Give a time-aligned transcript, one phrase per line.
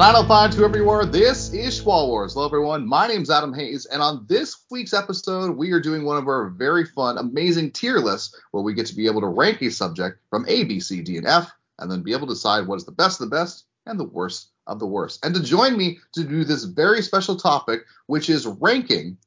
[0.00, 2.32] 905 to are, this is Schwal Wars.
[2.32, 2.88] Hello, everyone.
[2.88, 6.48] My name's Adam Hayes, and on this week's episode, we are doing one of our
[6.48, 10.18] very fun, amazing tier lists where we get to be able to rank a subject
[10.30, 12.86] from A, B, C, D, and F, and then be able to decide what is
[12.86, 15.22] the best of the best and the worst of the worst.
[15.22, 19.18] And to join me to do this very special topic, which is ranking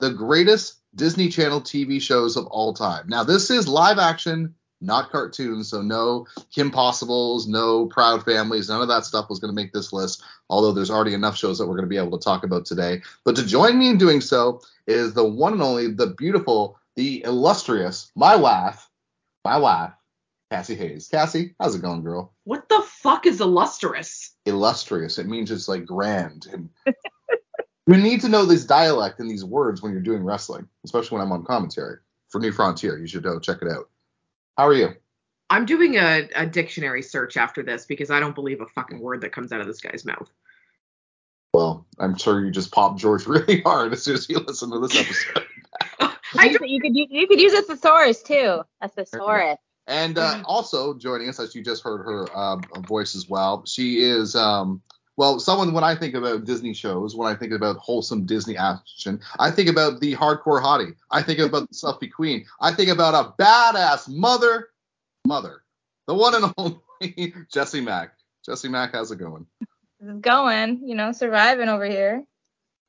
[0.00, 3.06] the greatest Disney Channel TV shows of all time.
[3.06, 5.70] Now, this is live action not cartoons.
[5.70, 9.72] So no Kim Possibles, no Proud Families, none of that stuff was going to make
[9.72, 10.22] this list.
[10.50, 13.02] Although there's already enough shows that we're going to be able to talk about today.
[13.24, 17.22] But to join me in doing so is the one and only, the beautiful, the
[17.24, 18.88] illustrious, my wife,
[19.44, 19.92] my wife,
[20.50, 21.08] Cassie Hayes.
[21.08, 22.32] Cassie, how's it going, girl?
[22.44, 24.34] What the fuck is illustrious?
[24.46, 25.18] Illustrious.
[25.18, 26.46] It means it's like grand.
[26.52, 26.70] And
[27.86, 31.26] you need to know this dialect and these words when you're doing wrestling, especially when
[31.26, 31.98] I'm on commentary
[32.30, 32.98] for New Frontier.
[32.98, 33.90] You should go check it out.
[34.58, 34.92] How are you?
[35.50, 39.20] I'm doing a, a dictionary search after this because I don't believe a fucking word
[39.20, 40.28] that comes out of this guy's mouth.
[41.54, 44.80] Well, I'm sure you just popped George really hard as soon as you listen to
[44.80, 45.46] this episode.
[46.34, 48.62] I you, you could you could use a thesaurus too.
[48.80, 49.58] A thesaurus.
[49.86, 54.00] And uh, also joining us, as you just heard her um, voice as well, she
[54.02, 54.82] is um,
[55.18, 59.20] well, someone when I think about Disney shows, when I think about wholesome Disney action,
[59.40, 60.94] I think about the hardcore hottie.
[61.10, 62.46] I think about the Stuffy Queen.
[62.60, 64.68] I think about a badass mother,
[65.26, 65.64] mother,
[66.06, 68.12] the one and only Jessie Mack.
[68.46, 69.44] Jessie Mack, how's it going?
[70.00, 72.22] It's going, you know, surviving over here.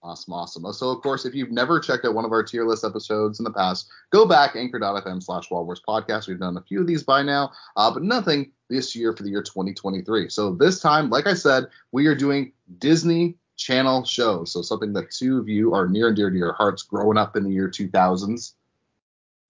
[0.01, 0.71] Awesome, awesome.
[0.71, 3.43] So, of course, if you've never checked out one of our tier list episodes in
[3.43, 6.27] the past, go back anchor.fm slash Wars podcast.
[6.27, 9.29] We've done a few of these by now, uh, but nothing this year for the
[9.29, 10.29] year 2023.
[10.29, 14.53] So, this time, like I said, we are doing Disney Channel shows.
[14.53, 17.35] So, something that two of you are near and dear to your hearts growing up
[17.35, 18.53] in the year 2000s.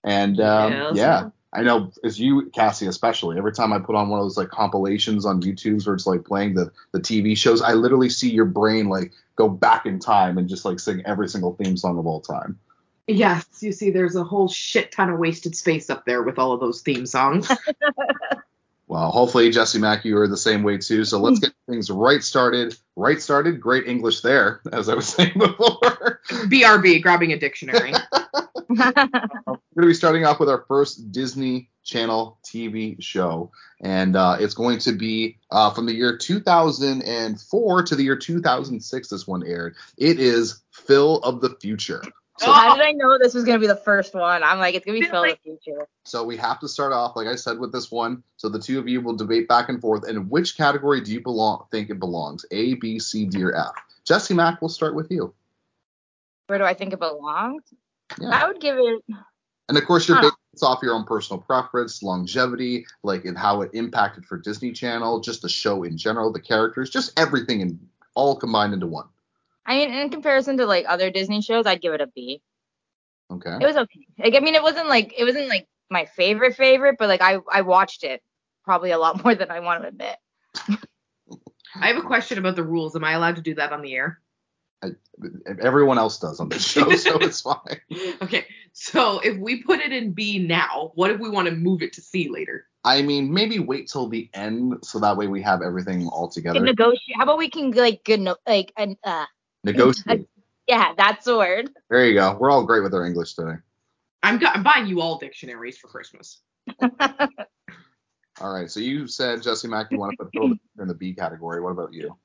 [0.04, 0.96] And um, yes.
[0.96, 3.38] yeah, I know as you, Cassie, especially.
[3.38, 6.24] Every time I put on one of those like compilations on YouTube where it's like
[6.24, 10.38] playing the the TV shows, I literally see your brain like go back in time
[10.38, 12.59] and just like sing every single theme song of all time.
[13.08, 16.52] Yes, you see, there's a whole shit ton of wasted space up there with all
[16.52, 17.50] of those theme songs.
[18.90, 21.06] well, hopefully, Jesse Mack, you are the same way too.
[21.06, 22.76] So let's get things right started.
[22.96, 23.62] Right started.
[23.62, 26.22] Great English there, as I was saying before.
[26.28, 27.94] BRB, grabbing a dictionary.
[28.70, 34.38] we're going to be starting off with our first Disney Channel TV show, and uh,
[34.40, 39.08] it's going to be uh, from the year 2004 to the year 2006.
[39.08, 39.76] This one aired.
[39.98, 42.02] It is Phil of the Future.
[42.40, 42.78] So, how oh.
[42.78, 44.44] did I know this was gonna be the first one?
[44.44, 45.88] I'm like, it's gonna be Phil of the future.
[46.06, 48.24] So we have to start off, like I said, with this one.
[48.38, 50.08] So the two of you will debate back and forth.
[50.08, 51.66] And which category do you belong?
[51.70, 52.46] Think it belongs?
[52.52, 53.72] A, B, C, D, or F?
[54.06, 55.34] Jesse Mack, we'll start with you.
[56.48, 57.64] Where do I think it belongs?
[58.20, 58.30] Yeah.
[58.30, 59.04] I would give it.
[59.68, 63.72] And of course, you're based off your own personal preference, longevity, like in how it
[63.74, 67.80] impacted for Disney Channel, just the show in general, the characters, just everything, and
[68.16, 69.08] all combined into one.
[69.69, 72.41] I mean, in comparison to like other Disney shows, I'd give it a B.
[73.31, 73.57] Okay.
[73.62, 74.07] It was okay.
[74.18, 77.38] Like, I mean, it wasn't like it wasn't like my favorite favorite, but like I
[77.52, 78.24] I watched it
[78.66, 80.18] probably a lot more than I want to admit.
[81.79, 82.96] I have a question about the rules.
[82.96, 84.19] Am I allowed to do that on the air?
[84.81, 84.88] I,
[85.62, 87.79] everyone else does on this show, so it's fine.
[88.24, 91.84] Okay, so if we put it in B now, what if we want to move
[91.84, 92.66] it to C later?
[92.84, 96.59] I mean, maybe wait till the end so that way we have everything all together.
[96.59, 97.18] Negotiate.
[97.18, 99.25] How about we can like good no, like uh,
[99.64, 100.28] negotiate?
[100.68, 101.70] yeah, that's the word.
[101.90, 102.38] There you go.
[102.40, 103.58] We're all great with our English today.
[104.24, 106.42] I'm, I'm buying you all dictionaries for Christmas.
[106.81, 108.70] all right.
[108.70, 111.62] So you said Jesse Mack, you want to put Phil in the B category.
[111.62, 112.18] What about you?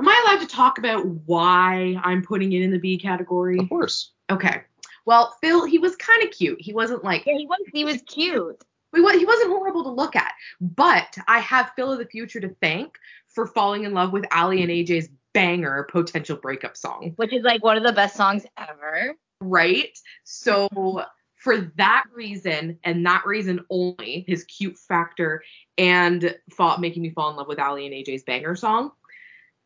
[0.00, 3.58] Am I allowed to talk about why I'm putting it in the B category?
[3.58, 4.10] Of course.
[4.30, 4.62] Okay.
[5.06, 6.60] Well, Phil, he was kind of cute.
[6.60, 8.62] He wasn't like yeah, he was he was cute.
[8.94, 10.32] He wasn't horrible to look at.
[10.60, 12.96] But I have Phil of the future to thank
[13.28, 17.62] for falling in love with Aly and AJ's banger potential breakup song, which is like
[17.62, 19.14] one of the best songs ever.
[19.40, 19.98] Right.
[20.22, 21.04] So
[21.36, 25.42] for that reason and that reason only, his cute factor
[25.76, 28.92] and fall, making me fall in love with Aly and AJ's banger song,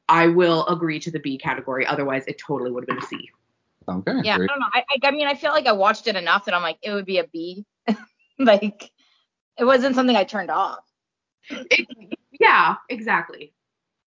[0.08, 1.86] I will agree to the B category.
[1.86, 3.30] Otherwise, it totally would have been a C.
[3.88, 4.12] Okay.
[4.24, 4.50] Yeah, great.
[4.50, 4.66] I don't know.
[4.72, 6.92] I, I, I mean, I feel like I watched it enough that I'm like, it
[6.92, 7.64] would be a B.
[8.38, 8.90] like,
[9.58, 10.80] it wasn't something I turned off.
[11.50, 11.86] It,
[12.40, 13.52] yeah, exactly.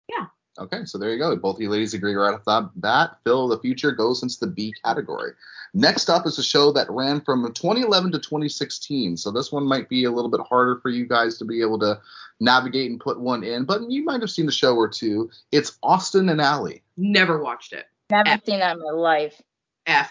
[0.08, 0.26] Yeah.
[0.58, 1.34] Okay, so there you go.
[1.36, 3.18] Both of you ladies agree right off the bat.
[3.24, 5.32] Phil of the Future goes into the B category.
[5.74, 9.16] Next up is a show that ran from 2011 to 2016.
[9.16, 11.78] So this one might be a little bit harder for you guys to be able
[11.80, 12.00] to
[12.40, 15.30] navigate and put one in, but you might have seen the show or two.
[15.52, 16.78] It's Austin and Ally.
[16.96, 17.86] Never watched it.
[18.10, 18.44] Never F.
[18.44, 19.40] seen that in my life.
[19.86, 20.10] F.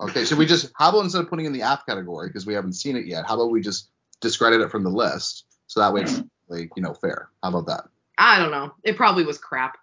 [0.00, 2.54] Okay, so we just how about instead of putting in the F category because we
[2.54, 3.88] haven't seen it yet, how about we just
[4.20, 7.28] discredit it from the list so that way it's like you know fair.
[7.42, 7.84] How about that?
[8.18, 8.74] I don't know.
[8.82, 9.76] It probably was crap.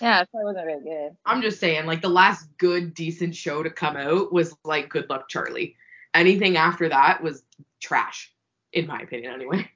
[0.00, 1.16] Yeah, it probably wasn't very good.
[1.24, 5.10] I'm just saying, like the last good, decent show to come out was like Good
[5.10, 5.76] Luck Charlie.
[6.14, 7.42] Anything after that was
[7.80, 8.32] trash,
[8.72, 9.70] in my opinion, anyway.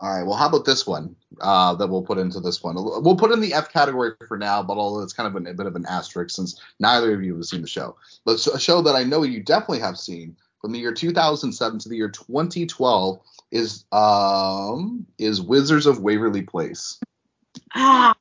[0.00, 0.24] All right.
[0.24, 2.76] Well, how about this one uh, that we'll put into this one?
[2.76, 5.54] We'll put in the F category for now, but although it's kind of a, a
[5.54, 7.96] bit of an asterisk since neither of you have seen the show.
[8.24, 11.88] But a show that I know you definitely have seen from the year 2007 to
[11.88, 17.00] the year 2012 is um is Wizards of Waverly Place.
[17.74, 18.14] Ah,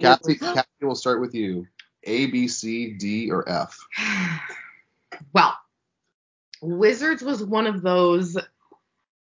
[0.00, 1.66] Cassie, Cassie, we'll start with you.
[2.04, 3.78] A, B, C, D, or F.
[5.32, 5.56] well,
[6.62, 8.36] Wizards was one of those.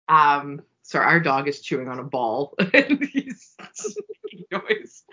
[0.07, 3.55] Um, sorry, our dog is chewing on a ball and he's
[4.51, 5.03] noise.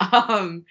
[0.00, 0.64] Um,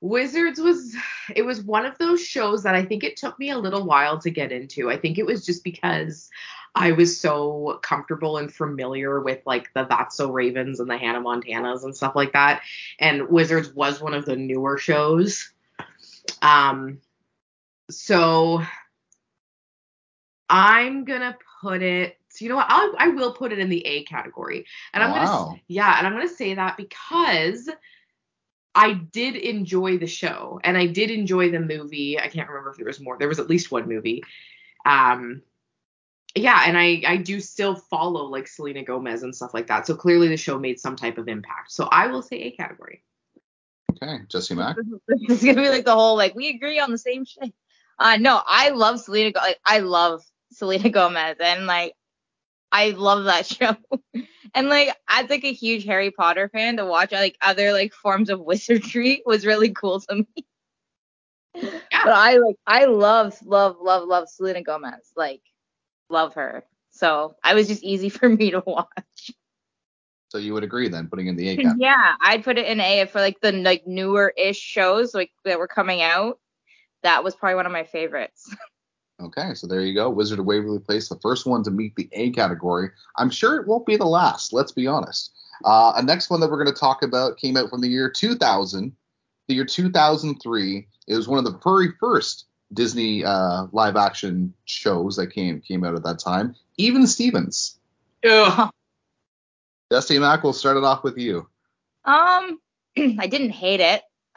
[0.00, 0.94] Wizards was
[1.34, 4.18] it was one of those shows that I think it took me a little while
[4.20, 4.90] to get into.
[4.90, 6.28] I think it was just because
[6.74, 11.20] I was so comfortable and familiar with like the That's So Ravens and the Hannah
[11.20, 12.62] Montanas and stuff like that.
[12.98, 15.52] And Wizards was one of the newer shows.
[16.42, 17.00] Um
[17.90, 18.62] so
[20.48, 24.04] I'm gonna put it you know what I'll, I will put it in the A
[24.04, 25.14] category and I'm Wow.
[25.14, 27.68] gonna yeah and I'm gonna say that because
[28.74, 32.18] I did enjoy the show and I did enjoy the movie.
[32.18, 33.16] I can't remember if there was more.
[33.18, 34.22] There was at least one movie.
[34.84, 35.42] Um
[36.34, 39.86] yeah, and I I do still follow like Selena Gomez and stuff like that.
[39.86, 41.72] So clearly the show made some type of impact.
[41.72, 43.02] So I will say A category.
[44.02, 44.76] Okay, Jesse Mack.
[45.06, 47.52] This is gonna be like the whole like we agree on the same shit.
[47.98, 49.32] Uh no, I love Selena.
[49.32, 51.94] Go- Like I love Selena Gomez, and like
[52.72, 53.76] I love that show.
[54.54, 58.30] and like as like a huge Harry Potter fan, to watch like other like forms
[58.30, 60.46] of wizardry was really cool to me.
[61.54, 61.80] But
[62.12, 65.12] I like I love love love love Selena Gomez.
[65.14, 65.40] Like
[66.10, 66.64] love her.
[66.90, 69.30] So I was just easy for me to watch.
[70.28, 71.76] So you would agree then, putting in the A category.
[71.80, 75.58] Yeah, I'd put it in A for like the like newer ish shows like that
[75.58, 76.38] were coming out.
[77.02, 78.54] That was probably one of my favorites.
[79.22, 80.10] Okay, so there you go.
[80.10, 82.90] Wizard of Waverly Place, the first one to meet the A category.
[83.16, 85.32] I'm sure it won't be the last, let's be honest.
[85.64, 88.10] Uh, a next one that we're going to talk about came out from the year
[88.10, 88.92] 2000,
[89.46, 90.88] the year 2003.
[91.06, 95.84] It was one of the very first Disney uh, live action shows that came came
[95.84, 96.56] out at that time.
[96.76, 97.78] Even Stevens.
[98.28, 98.70] Ugh.
[99.90, 101.46] Dusty Mack, we'll start it off with you.
[102.04, 102.58] Um,
[102.96, 104.02] I didn't hate it.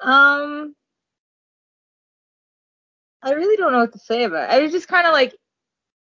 [0.00, 0.74] um,
[3.22, 4.58] I really don't know what to say about it.
[4.58, 5.34] It was just kind of like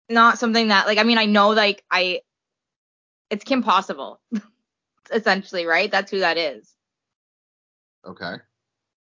[0.09, 2.21] not something that like I mean I know like I
[3.30, 4.19] it's Kim Possible
[5.12, 6.74] essentially right that's who that is
[8.06, 8.36] Okay.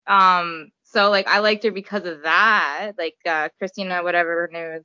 [0.06, 4.72] Um so like I liked her because of that like uh Christina whatever her name
[4.72, 4.84] is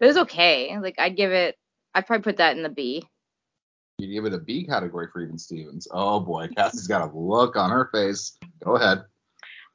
[0.00, 1.56] it was okay like I'd give it
[1.94, 3.04] I'd probably put that in the B
[3.98, 5.86] You give it a B category for Even Stevens.
[5.90, 8.36] Oh boy, Cassie's got a look on her face.
[8.64, 9.04] Go ahead.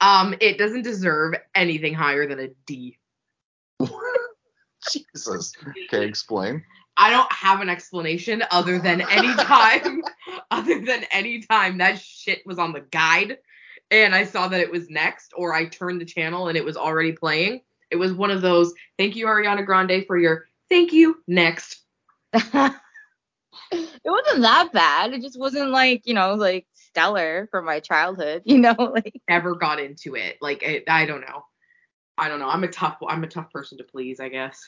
[0.02, 2.98] Um, it doesn't deserve anything higher than a D.
[4.92, 5.54] Jesus.
[5.86, 6.64] Okay, explain.
[6.98, 10.02] I don't have an explanation other than any time,
[10.52, 13.38] other than any time that shit was on the guide
[13.92, 16.78] and I saw that it was next, or I turned the channel and it was
[16.78, 17.62] already playing.
[17.90, 21.80] It was one of those, thank you, Ariana Grande, for your thank you, next.
[22.34, 22.74] it
[24.06, 25.14] wasn't that bad.
[25.14, 29.56] It just wasn't like, you know, like stellar from my childhood, you know, like Never
[29.56, 30.38] got into it.
[30.42, 31.46] Like, I, I don't know.
[32.18, 32.50] I don't know.
[32.50, 34.60] I'm a tough, I'm a tough person to please, I guess.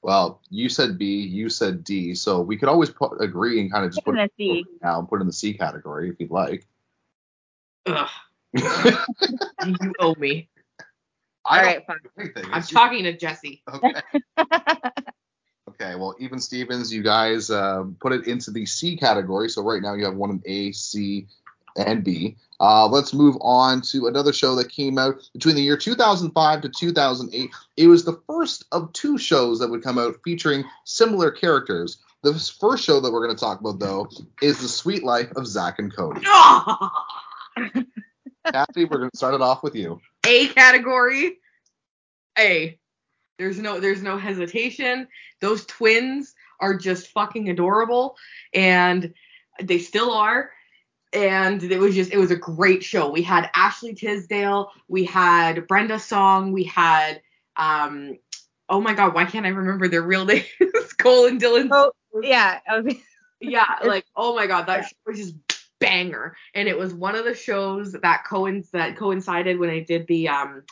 [0.00, 3.84] Well, you said B, you said D, so we could always put, agree and kind
[3.84, 4.64] of just put in it a C.
[4.80, 6.66] now and put it in the C category if you'd like.
[7.86, 8.08] Ugh,
[8.54, 10.48] you owe me.
[11.44, 11.96] I All don't right, fine.
[12.02, 12.44] do anything.
[12.46, 13.62] I'm It's- talking to Jesse.
[13.72, 13.92] Okay.
[15.80, 19.48] Okay, well, even Stevens, you guys uh, put it into the C category.
[19.48, 21.28] So right now you have one in A, C,
[21.76, 22.36] and B.
[22.58, 26.68] Uh, let's move on to another show that came out between the year 2005 to
[26.68, 27.50] 2008.
[27.76, 31.98] It was the first of two shows that would come out featuring similar characters.
[32.24, 34.08] The first show that we're going to talk about, though,
[34.42, 36.22] is The Sweet Life of Zach and Cody.
[38.52, 40.00] Cassie, we're going to start it off with you.
[40.26, 41.38] A category.
[42.38, 42.78] A.
[43.38, 45.06] There's no there's no hesitation.
[45.40, 48.16] Those twins are just fucking adorable
[48.52, 49.14] and
[49.62, 50.50] they still are.
[51.12, 53.10] And it was just it was a great show.
[53.10, 57.22] We had Ashley Tisdale, we had Brenda Song, we had
[57.56, 58.18] um
[58.68, 60.44] oh my god, why can't I remember their real names?
[60.98, 61.68] Cole and Dylan.
[61.70, 62.58] Oh, yeah.
[62.68, 62.94] I was-
[63.40, 65.34] Yeah, like oh my god, that show was just
[65.80, 66.36] banger.
[66.54, 70.28] And it was one of the shows that coinc- that coincided when I did the
[70.28, 70.62] um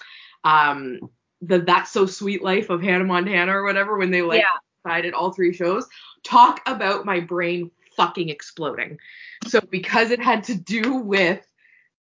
[0.45, 1.01] um
[1.43, 4.59] the That's So Sweet Life of Hannah Montana or whatever when they like Yeah.
[4.85, 5.87] decided all three shows.
[6.25, 8.99] Talk about my brain fucking exploding.
[9.47, 11.47] So because it had to do with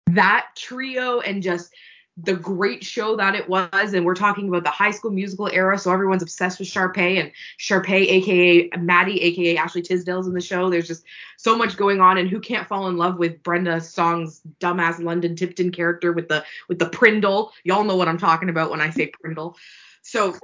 [0.09, 1.73] that trio and just
[2.19, 5.79] the great show that it was, and we're talking about the high school musical era,
[5.79, 10.69] so everyone's obsessed with Sharpay and Sharpay, aka Maddie, aka Ashley Tisdale's in the show.
[10.69, 11.05] There's just
[11.39, 15.37] so much going on, and who can't fall in love with Brenda Song's dumbass London
[15.37, 17.53] Tipton character with the with the Prindle?
[17.65, 19.57] Y'all know what I'm talking about when I say Prindle.
[20.03, 20.37] So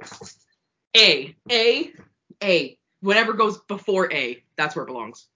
[0.97, 1.91] A, A,
[2.43, 2.77] A.
[3.01, 5.27] Whatever goes before A, that's where it belongs.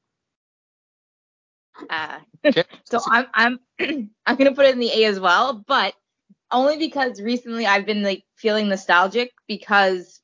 [1.89, 2.19] Uh,
[2.85, 3.59] so I'm I'm
[4.25, 5.93] I'm gonna put it in the A as well, but
[6.53, 10.21] only because recently I've been like feeling nostalgic because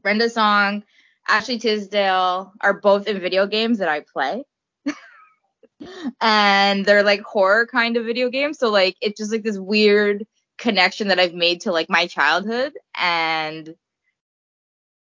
[0.00, 0.84] Brenda Song,
[1.28, 4.44] Ashley Tisdale are both in video games that I play.
[6.20, 8.58] and they're like horror kind of video games.
[8.58, 10.24] So like it's just like this weird
[10.58, 13.74] connection that I've made to like my childhood and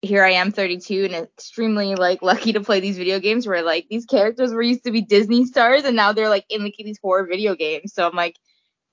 [0.01, 3.87] here I am 32 and extremely like lucky to play these video games where like
[3.89, 6.99] these characters were used to be Disney stars and now they're like in like these
[7.01, 7.93] horror video games.
[7.93, 8.37] So I'm like,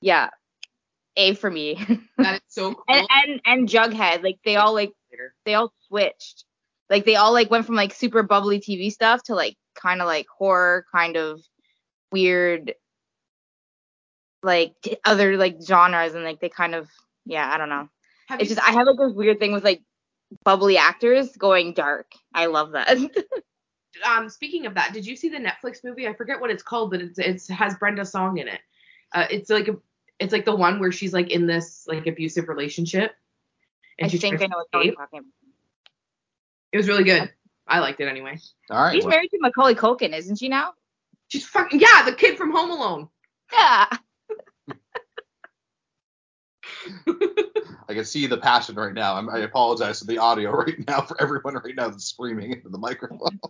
[0.01, 0.31] yeah,
[1.17, 1.79] A for me.
[2.19, 2.85] That is so cool.
[2.89, 4.93] and and and Jughead, like they all like
[5.45, 6.45] they all switched.
[6.89, 10.07] Like they all like went from like super bubbly TV stuff to like kind of
[10.07, 11.41] like horror, kind of
[12.11, 12.75] weird,
[14.43, 16.89] like other like genres, and like they kind of
[17.27, 17.89] yeah, I don't know.
[18.29, 19.83] Have It's just I have like this weird thing with like
[20.45, 22.07] bubbly actors going dark.
[22.33, 22.97] I love that.
[24.07, 26.09] um speaking of that, did you see the Netflix movie?
[26.09, 28.61] I forget what it's called, but it's it has Brenda Song in it.
[29.13, 29.77] Uh, it's like a
[30.19, 33.15] it's like the one where she's like in this like abusive relationship.
[34.01, 34.99] I she think I know to what you're escape.
[34.99, 35.31] talking about.
[36.73, 37.33] It was really good.
[37.67, 38.39] I liked it anyway.
[38.71, 38.95] All right.
[38.95, 40.75] She's well, married to Macaulay Culkin, isn't she now?
[41.29, 43.09] She's fucking yeah, the kid from Home Alone.
[43.53, 43.87] Yeah.
[47.89, 49.15] I can see the passion right now.
[49.15, 52.69] I'm, I apologize to the audio right now for everyone right now that's screaming into
[52.69, 53.41] the microphone.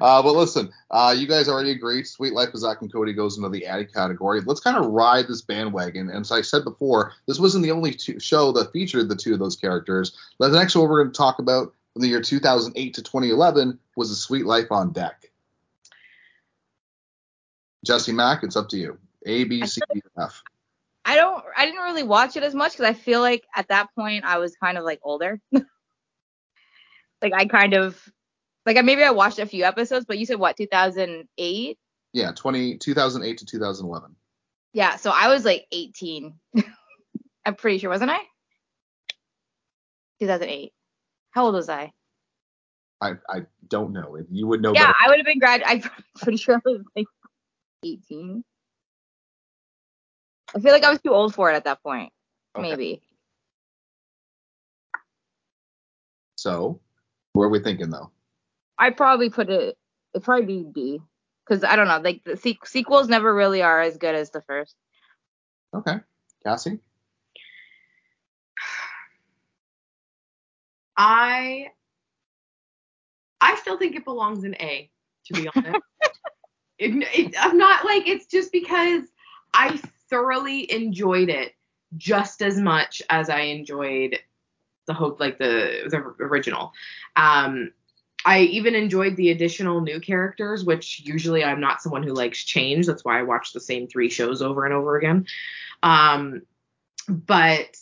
[0.00, 2.06] Uh, but listen, uh, you guys already agreed.
[2.06, 4.40] Sweet Life of Zach and Cody goes into the Addy category.
[4.40, 6.10] Let's kind of ride this bandwagon.
[6.10, 9.32] And as I said before, this wasn't the only two show that featured the two
[9.32, 10.16] of those characters.
[10.38, 14.10] The next one we're going to talk about from the year 2008 to 2011 was
[14.10, 15.30] The Sweet Life on Deck.
[17.84, 18.98] Jesse Mack, it's up to you.
[19.26, 20.42] A, B, C, D, F.
[21.04, 23.94] I don't I didn't really watch it as much because I feel like at that
[23.94, 25.40] point I was kind of like older.
[25.52, 28.12] like I kind of
[28.66, 31.78] like I maybe I watched a few episodes, but you said what 2008?
[32.12, 34.16] Yeah, 20, 2008 to 2011.
[34.72, 36.34] Yeah, so I was like 18.
[37.46, 38.18] I'm pretty sure, wasn't I?
[40.20, 40.72] 2008.
[41.30, 41.92] How old was I?
[43.00, 44.18] I, I don't know.
[44.30, 44.94] You would know yeah, better.
[45.04, 45.62] I would have been grad.
[45.66, 45.82] I'm
[46.16, 47.06] pretty sure I was like
[47.84, 48.42] 18.
[50.54, 52.12] I feel like I was too old for it at that point.
[52.56, 52.70] Okay.
[52.70, 53.02] Maybe.
[56.36, 56.80] So,
[57.32, 58.10] where are we thinking though?
[58.78, 59.76] I'd probably put it.
[60.14, 61.00] It'd probably be B.
[61.46, 64.42] Because I don't know, like the se- sequels never really are as good as the
[64.42, 64.74] first.
[65.74, 65.96] Okay,
[66.44, 66.80] Cassie.
[70.96, 71.66] I
[73.40, 74.90] I still think it belongs in A,
[75.26, 75.78] to be honest.
[76.78, 79.02] it, it, I'm not like it's just because
[79.54, 79.80] I
[80.10, 81.52] thoroughly enjoyed it
[81.96, 84.18] just as much as I enjoyed
[84.86, 86.72] the hope like the the original.
[87.14, 87.72] Um
[88.24, 92.86] I even enjoyed the additional new characters, which usually I'm not someone who likes change.
[92.86, 95.26] That's why I watch the same three shows over and over again.
[95.82, 96.42] Um,
[97.08, 97.76] but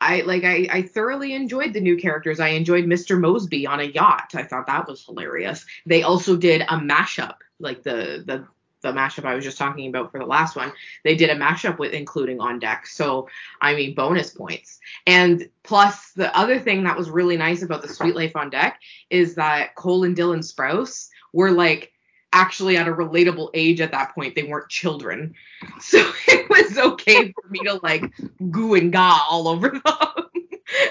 [0.00, 2.40] I like I, I thoroughly enjoyed the new characters.
[2.40, 3.18] I enjoyed Mr.
[3.18, 4.32] Moseby on a yacht.
[4.34, 5.64] I thought that was hilarious.
[5.86, 8.46] They also did a mashup, like the the
[8.82, 10.72] the mashup I was just talking about for the last one.
[11.04, 12.86] They did a mashup with including on deck.
[12.86, 13.28] So
[13.60, 14.78] I mean bonus points.
[15.06, 18.80] And plus the other thing that was really nice about the Sweet Life on Deck
[19.10, 21.92] is that Cole and Dylan Sprouse were like
[22.32, 24.34] actually at a relatable age at that point.
[24.34, 25.34] They weren't children.
[25.80, 28.04] So it was okay for me to like
[28.50, 29.84] goo and ga all over them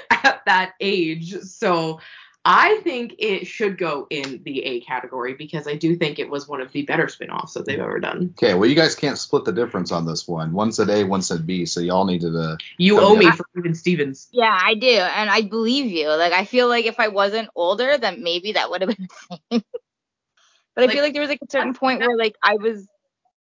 [0.09, 1.33] at that age.
[1.41, 1.99] So
[2.47, 6.47] I think it should go in the A category because I do think it was
[6.47, 8.35] one of the better spin-offs that they've ever done.
[8.37, 10.53] Okay, well you guys can't split the difference on this one.
[10.53, 12.39] One said A, one said B, so y'all needed to.
[12.39, 13.31] Uh, you Oh, owe me yeah.
[13.31, 14.27] for even Stevens.
[14.31, 16.07] Yeah, I do, and I believe you.
[16.09, 19.37] Like I feel like if I wasn't older, then maybe that would have been the
[19.51, 19.63] same.
[20.75, 22.87] but I Like- feel like there was like a certain point where like I was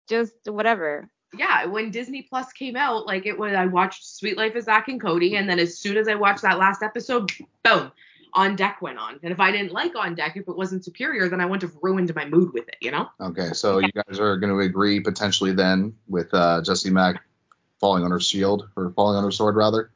[0.07, 1.09] just whatever.
[1.37, 4.87] Yeah, when Disney Plus came out, like it was I watched Sweet Life of Zach
[4.87, 7.29] and Cody, and then as soon as I watched that last episode,
[7.65, 7.91] boom,
[8.33, 9.19] On Deck went on.
[9.23, 11.79] And if I didn't like On Deck, if it wasn't superior, then I wouldn't have
[11.81, 13.09] ruined my mood with it, you know?
[13.19, 17.23] Okay, so you guys are going to agree potentially then with uh, Jesse Mack
[17.79, 19.91] falling on her shield or falling on her sword rather,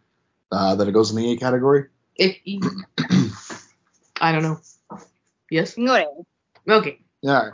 [0.52, 1.86] uh, that it goes in the A category.
[2.16, 2.38] If
[4.22, 4.60] I don't know.
[5.50, 5.78] Yes.
[5.78, 6.80] You know what I mean?
[6.80, 7.00] Okay.
[7.22, 7.34] Yeah.
[7.34, 7.52] all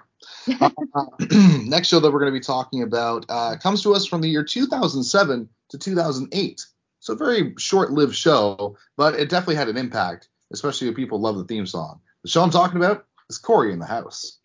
[0.62, 0.72] right.
[0.96, 1.06] Uh,
[1.66, 4.30] next show that we're going to be talking about uh, comes to us from the
[4.30, 6.66] year 2007 to 2008.
[7.00, 11.38] So a very short-lived show, but it definitely had an impact, especially if people love
[11.38, 12.02] the theme song.
[12.24, 14.38] The show I'm talking about is Cory in the House.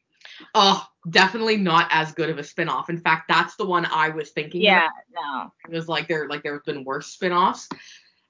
[0.55, 2.91] Oh, definitely not as good of a spin-off.
[2.91, 4.63] In fact, that's the one I was thinking.
[4.63, 4.91] Yeah, about.
[5.15, 5.53] no.
[5.69, 7.69] It was like there like there have been worse spin-offs.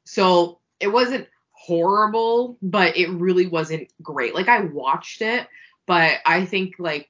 [0.04, 4.34] So it wasn't horrible, but it really wasn't great.
[4.34, 5.46] Like I watched it,
[5.86, 7.08] but I think like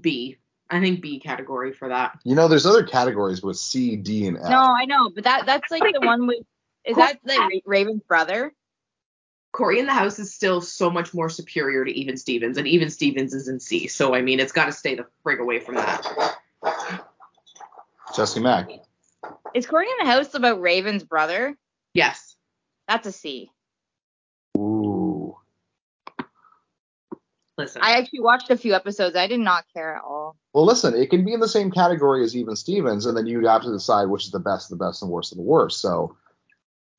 [0.00, 0.38] B.
[0.68, 2.18] I think B category for that.
[2.24, 4.48] You know, there's other categories with C, D, and F.
[4.48, 6.42] No, I know, but that that's like the one with.
[6.84, 8.52] Is that like Raven's brother?
[9.56, 12.90] Cory in the House is still so much more superior to Even Stevens, and Even
[12.90, 13.86] Stevens is in C.
[13.86, 16.36] So I mean, it's got to stay the frig away from that.
[18.14, 18.68] Jesse Mack.
[19.54, 21.56] Is Cory in the House about Raven's brother?
[21.94, 22.36] Yes.
[22.86, 23.50] That's a C.
[24.58, 25.38] Ooh.
[27.56, 27.80] Listen.
[27.82, 29.16] I actually watched a few episodes.
[29.16, 30.36] I did not care at all.
[30.52, 33.46] Well, listen, it can be in the same category as Even Stevens, and then you'd
[33.46, 35.80] have to decide which is the best, the best, and worst of the worst.
[35.80, 36.14] So,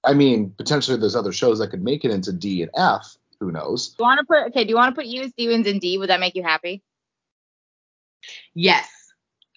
[0.07, 3.17] I mean, potentially there's other shows that could make it into D and F.
[3.39, 3.89] Who knows?
[3.89, 4.63] Do you want to put okay?
[4.63, 5.97] Do you want to put Even Stevens in D?
[5.97, 6.81] Would that make you happy?
[8.53, 8.87] yes.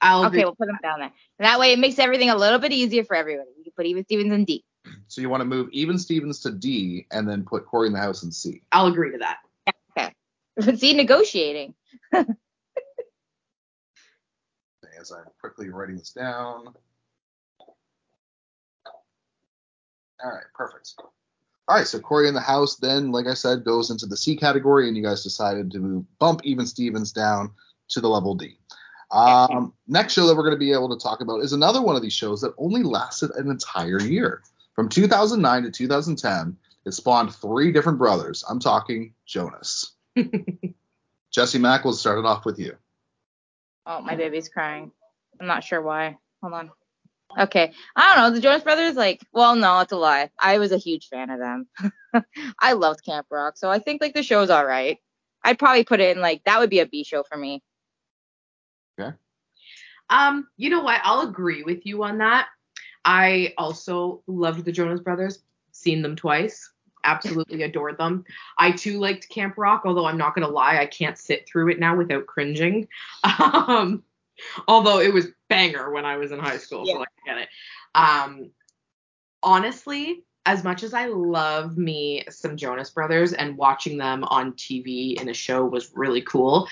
[0.02, 0.45] I'll Okay, agree.
[0.45, 1.12] we'll put them down there.
[1.40, 3.50] That way, it makes everything a little bit easier for everybody.
[3.59, 4.64] You can put even Stevens in D.
[5.09, 7.99] So you want to move Even Stevens to D, and then put Cory in the
[7.99, 8.62] House in C.
[8.73, 9.38] I'll agree to that.
[9.99, 10.76] Okay.
[10.76, 11.75] See, negotiating.
[12.12, 12.26] As
[15.12, 16.75] I'm quickly writing this down.
[20.25, 20.95] All right, perfect.
[20.99, 24.37] All right, so Cory in the House then, like I said, goes into the C
[24.37, 27.52] category, and you guys decided to bump Even Stevens down
[27.91, 28.59] to the level D.
[29.13, 31.97] Um, next show that we're going to be able to talk about is another one
[31.97, 34.43] of these shows that only lasted an entire year.
[34.75, 36.56] From 2009 to 2010,
[36.87, 38.45] it spawned three different brothers.
[38.49, 39.93] I'm talking Jonas.
[41.30, 42.76] Jesse Mack we'll start it off with you.
[43.87, 44.93] Oh, my baby's crying.
[45.41, 46.19] I'm not sure why.
[46.43, 46.71] Hold on.
[47.38, 47.73] Okay.
[47.97, 48.34] I don't know.
[48.34, 50.30] The Jonas Brothers, like, well, no, it's a lie.
[50.38, 51.69] I was a huge fan of them.
[52.58, 54.99] I loved Camp Rock, so I think like the show's all right.
[55.43, 57.62] I'd probably put it in like that would be a B show for me.
[58.99, 59.16] Okay.
[60.10, 61.00] Um, you know what?
[61.04, 62.49] I'll agree with you on that.
[63.04, 65.38] I also loved the Jonas Brothers.
[65.73, 66.71] Seen them twice.
[67.04, 68.25] Absolutely adored them.
[68.58, 71.78] I too liked Camp Rock, although I'm not gonna lie, I can't sit through it
[71.78, 72.88] now without cringing.
[73.40, 74.02] Um,
[74.69, 76.95] although it was banger when I was in high school, Yeah.
[76.95, 77.49] so like, I get it.
[77.95, 78.50] Um,
[79.43, 85.21] honestly, as much as I love me some Jonas Brothers and watching them on TV
[85.21, 86.67] in a show was really cool,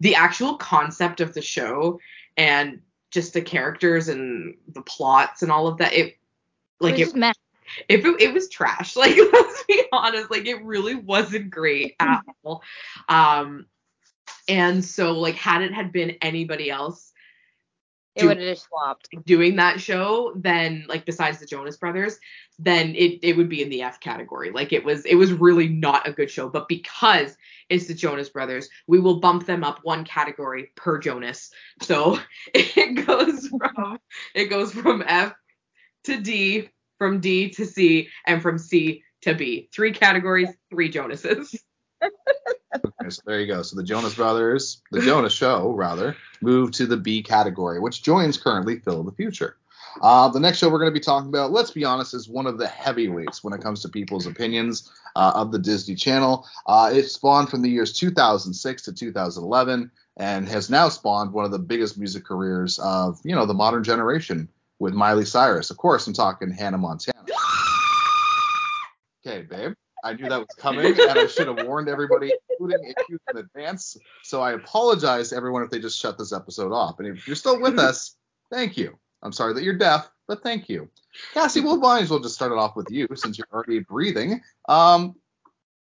[0.00, 1.98] the actual concept of the show
[2.36, 6.18] and just the characters and the plots and all of that, it
[6.80, 7.36] like it was it,
[7.88, 8.96] if it, it was trash.
[9.04, 12.62] Like let's be honest, like it really wasn't great at all.
[13.08, 13.66] Um,
[14.48, 17.13] and so like had it had been anybody else
[18.16, 19.08] It would have just swapped.
[19.24, 22.18] doing that show, then like besides the Jonas Brothers,
[22.58, 24.50] then it it would be in the F category.
[24.50, 27.36] Like it was it was really not a good show, but because
[27.68, 31.50] it's the Jonas Brothers, we will bump them up one category per Jonas.
[31.82, 32.18] So
[32.54, 33.98] it goes from
[34.34, 35.34] it goes from F
[36.04, 39.68] to D, from D to C, and from C to B.
[39.74, 41.58] Three categories, three Jonases.
[42.74, 43.62] Okay, so there you go.
[43.62, 48.36] So the Jonas Brothers, the Jonas Show, rather, moved to the B category, which joins
[48.36, 49.56] currently Phil of the Future.
[50.02, 52.46] Uh, the next show we're going to be talking about, let's be honest, is one
[52.46, 56.46] of the heavyweights when it comes to people's opinions uh, of the Disney Channel.
[56.66, 61.50] Uh, it spawned from the years 2006 to 2011 and has now spawned one of
[61.50, 65.70] the biggest music careers of you know the modern generation with Miley Cyrus.
[65.70, 67.18] Of course, I'm talking Hannah Montana.
[69.26, 69.72] Okay, babe.
[70.04, 73.96] I knew that was coming, and I should have warned everybody, including you, in advance.
[74.22, 76.98] So I apologize to everyone if they just shut this episode off.
[76.98, 78.16] And if you're still with us,
[78.50, 78.98] thank you.
[79.22, 80.90] I'm sorry that you're deaf, but thank you.
[81.32, 84.42] Cassie, we'll might as well just start it off with you since you're already breathing.
[84.68, 85.16] Um,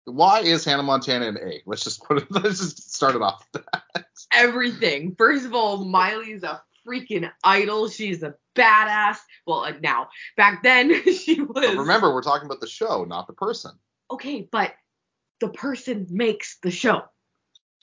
[0.06, 1.62] why is Hannah Montana an A?
[1.66, 2.28] Let's just put it.
[2.30, 3.48] Let's just start it off.
[3.54, 4.06] with that.
[4.34, 5.16] everything.
[5.16, 7.88] First of all, Miley's a freaking idol.
[7.88, 9.18] She's a badass.
[9.46, 11.54] Well, uh, now back then she was.
[11.54, 13.72] But remember, we're talking about the show, not the person.
[14.12, 14.74] Okay, but
[15.40, 17.04] the person makes the show.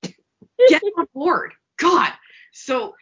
[0.68, 1.54] Get on board.
[1.78, 2.12] God.
[2.52, 2.94] So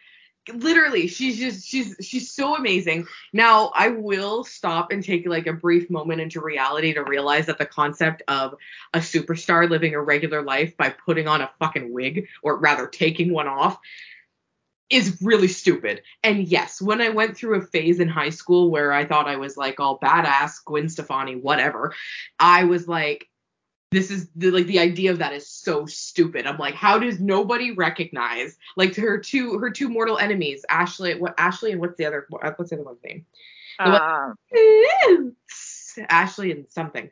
[0.53, 3.07] literally she's just she's she's so amazing.
[3.33, 7.57] Now I will stop and take like a brief moment into reality to realize that
[7.57, 8.55] the concept of
[8.93, 13.33] a superstar living a regular life by putting on a fucking wig or rather taking
[13.33, 13.79] one off
[14.89, 16.01] is really stupid.
[16.23, 19.35] And yes, when I went through a phase in high school where I thought I
[19.37, 21.93] was like all badass, Gwen Stefani, whatever,
[22.39, 23.27] I was like,
[23.91, 26.45] this is the, like the idea of that is so stupid.
[26.45, 31.33] I'm like, how does nobody recognize like her two her two mortal enemies, Ashley, what
[31.37, 33.25] Ashley and what's the other what's the other one's name?
[33.83, 34.01] The one-
[35.07, 35.35] Um,
[36.09, 37.09] Ashley and something.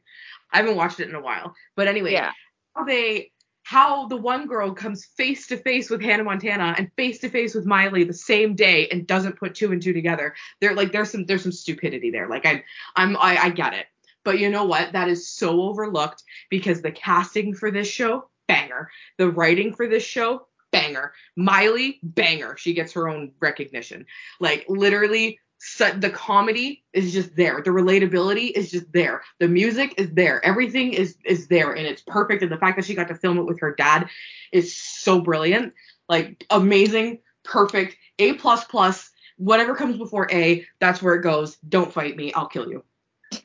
[0.51, 2.31] I haven't watched it in a while, but anyway, yeah.
[2.75, 3.31] how they
[3.73, 7.55] how the one girl comes face to face with Hannah Montana and face to face
[7.55, 10.35] with Miley the same day and doesn't put two and two together.
[10.61, 12.29] There like there's some there's some stupidity there.
[12.29, 12.61] Like I'm
[12.95, 13.87] I'm I, I get it.
[14.23, 14.93] But you know what?
[14.93, 18.91] That is so overlooked because the casting for this show, banger.
[19.17, 21.13] The writing for this show, banger.
[21.35, 22.55] Miley, banger.
[22.57, 24.05] She gets her own recognition.
[24.39, 27.61] Like literally so, the comedy is just there.
[27.63, 29.23] The relatability is just there.
[29.39, 30.43] The music is there.
[30.45, 32.43] Everything is is there and it's perfect.
[32.43, 34.09] And the fact that she got to film it with her dad
[34.51, 35.73] is so brilliant.
[36.09, 39.09] Like amazing, perfect, A plus plus.
[39.37, 41.55] Whatever comes before A, that's where it goes.
[41.69, 42.33] Don't fight me.
[42.33, 42.83] I'll kill you.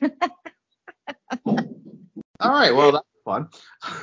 [1.45, 3.47] All right, well that's fun.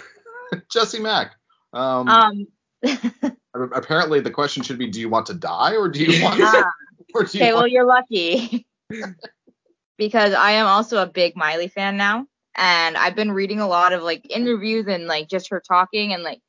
[0.71, 1.35] Jesse Mack.
[1.75, 2.47] Um, Um.
[3.75, 6.41] apparently the question should be, do you want to die or do you want?
[6.41, 8.67] ah, or do you okay, well you're lucky
[9.99, 13.93] because I am also a big Miley fan now, and I've been reading a lot
[13.93, 16.41] of like interviews and like just her talking and like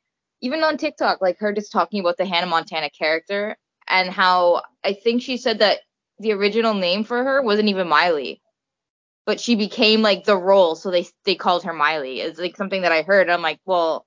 [0.42, 4.94] even on TikTok, like her just talking about the Hannah Montana character and how I
[4.94, 5.80] think she said that
[6.20, 8.42] the original name for her wasn't even Miley,
[9.26, 12.22] but she became like the role, so they they called her Miley.
[12.22, 13.30] It's like something that I heard.
[13.30, 14.06] I'm like, well,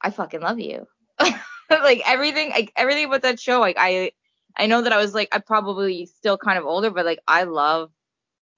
[0.00, 0.86] I fucking love you.
[1.70, 4.12] like everything, like everything about that show, like I
[4.56, 7.44] I know that I was like I'm probably still kind of older, but like I
[7.44, 7.90] love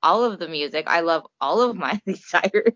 [0.02, 0.84] all of the music.
[0.88, 2.74] I love all of Miley Cyrus.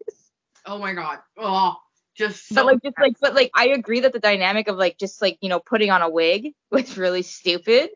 [0.64, 1.18] Oh my god.
[1.36, 1.76] Oh,
[2.16, 4.98] just so But like just like but like I agree that the dynamic of like
[4.98, 7.90] just like, you know, putting on a wig was really stupid.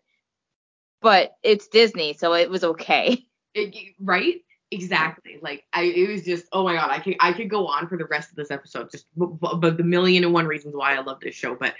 [1.02, 3.24] But it's Disney, so it was okay.
[3.54, 4.36] It, right?
[4.70, 5.38] Exactly.
[5.42, 7.96] Like I, it was just, oh my god, I could, I could go on for
[7.96, 11.18] the rest of this episode, just, but the million and one reasons why I love
[11.20, 11.54] this show.
[11.54, 11.74] But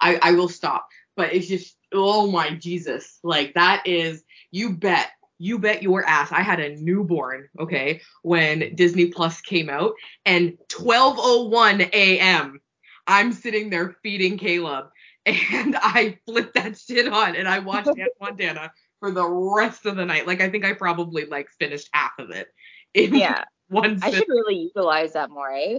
[0.00, 0.88] I, I will stop.
[1.16, 6.30] But it's just, oh my Jesus, like that is, you bet, you bet your ass.
[6.32, 12.60] I had a newborn, okay, when Disney Plus came out, and 12:01 a.m.
[13.06, 14.86] I'm sitting there feeding Caleb,
[15.26, 19.96] and I flipped that shit on, and I watched Hannah Montana for the rest of
[19.96, 20.26] the night.
[20.26, 22.48] Like I think I probably like finished half of it
[22.94, 23.44] Yeah.
[23.68, 25.78] one I should really utilize that more, eh?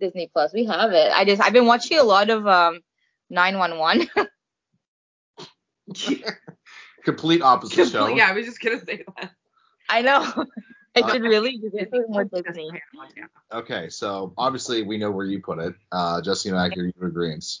[0.00, 0.52] Disney Plus.
[0.52, 1.12] We have it.
[1.12, 2.80] I just I've been watching a lot of um
[3.30, 4.08] 911.
[7.04, 8.06] complete opposite show.
[8.08, 9.30] yeah, I was just gonna say that.
[9.88, 10.44] I know.
[10.94, 12.70] I Uh, should really do this with more Disney.
[13.50, 15.74] Okay, so obviously we know where you put it.
[15.90, 17.60] Uh, Jesse and I are you agreeance.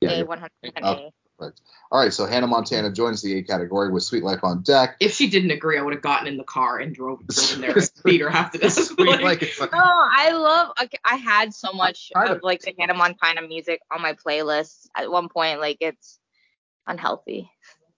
[0.00, 0.10] Yeah.
[0.12, 0.48] A you're 100%
[0.82, 0.92] Oh.
[0.92, 1.12] A.
[1.38, 1.60] perfect.
[1.90, 4.96] All right, so Hannah Montana joins the A category with Sweet Life on Deck.
[5.00, 7.60] If she didn't agree, I would have gotten in the car and drove, drove in
[7.60, 8.72] there and beat her half to death.
[8.74, 10.70] Sweet Like, Life is like- No, I love.
[10.84, 15.10] Okay, I had so much of like the Hannah Montana music on my playlist at
[15.10, 15.58] one point.
[15.60, 16.20] Like it's
[16.86, 17.50] unhealthy.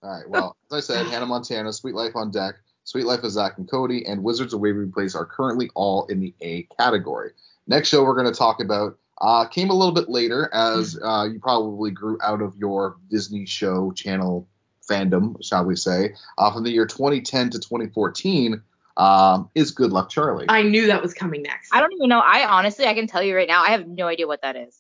[0.03, 0.29] All right.
[0.29, 3.69] Well, as I said, Hannah Montana, Sweet Life on Deck, Sweet Life of Zach and
[3.69, 7.31] Cody, and Wizards of Waverly Place are currently all in the A category.
[7.67, 11.27] Next show we're going to talk about uh, came a little bit later, as uh,
[11.33, 14.49] you probably grew out of your Disney show channel
[14.89, 18.63] fandom, shall we say, uh, from the year 2010 to 2014.
[18.97, 20.47] Um, is Good Luck Charlie?
[20.49, 21.71] I knew that was coming next.
[21.73, 22.21] I don't even know.
[22.21, 24.79] I honestly, I can tell you right now, I have no idea what that is.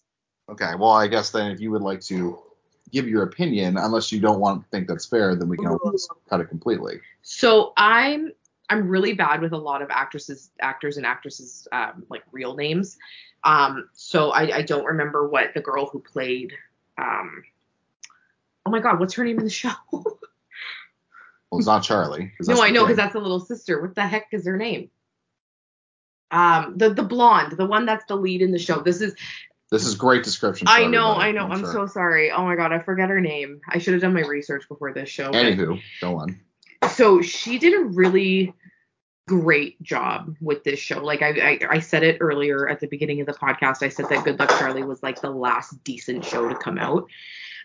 [0.48, 0.72] Okay.
[0.78, 2.38] Well, I guess then if you would like to
[2.94, 6.08] give your opinion, unless you don't want to think that's fair, then we can always
[6.30, 7.00] cut it completely.
[7.22, 8.32] So I'm
[8.70, 12.96] I'm really bad with a lot of actresses, actors and actresses um, like real names.
[13.42, 16.54] Um, so I, I don't remember what the girl who played.
[16.96, 17.42] Um,
[18.64, 19.70] oh my God, what's her name in the show?
[19.92, 20.16] Well,
[21.52, 22.32] it's not Charlie.
[22.40, 23.82] no, I know because that's the little sister.
[23.82, 24.90] What the heck is her name?
[26.30, 28.80] Um, the the blonde, the one that's the lead in the show.
[28.80, 29.14] This is
[29.70, 30.68] This is great description.
[30.68, 31.46] I know, I know.
[31.46, 31.72] I'm sure.
[31.72, 32.30] so sorry.
[32.30, 33.60] Oh my god, I forget her name.
[33.68, 35.30] I should have done my research before this show.
[35.32, 36.40] Anywho, go on.
[36.94, 38.54] so she did a really
[39.26, 41.02] great job with this show.
[41.02, 43.82] Like I, I, I said it earlier at the beginning of the podcast.
[43.82, 47.08] I said that Good Luck Charlie was like the last decent show to come out.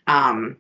[0.08, 0.58] Um,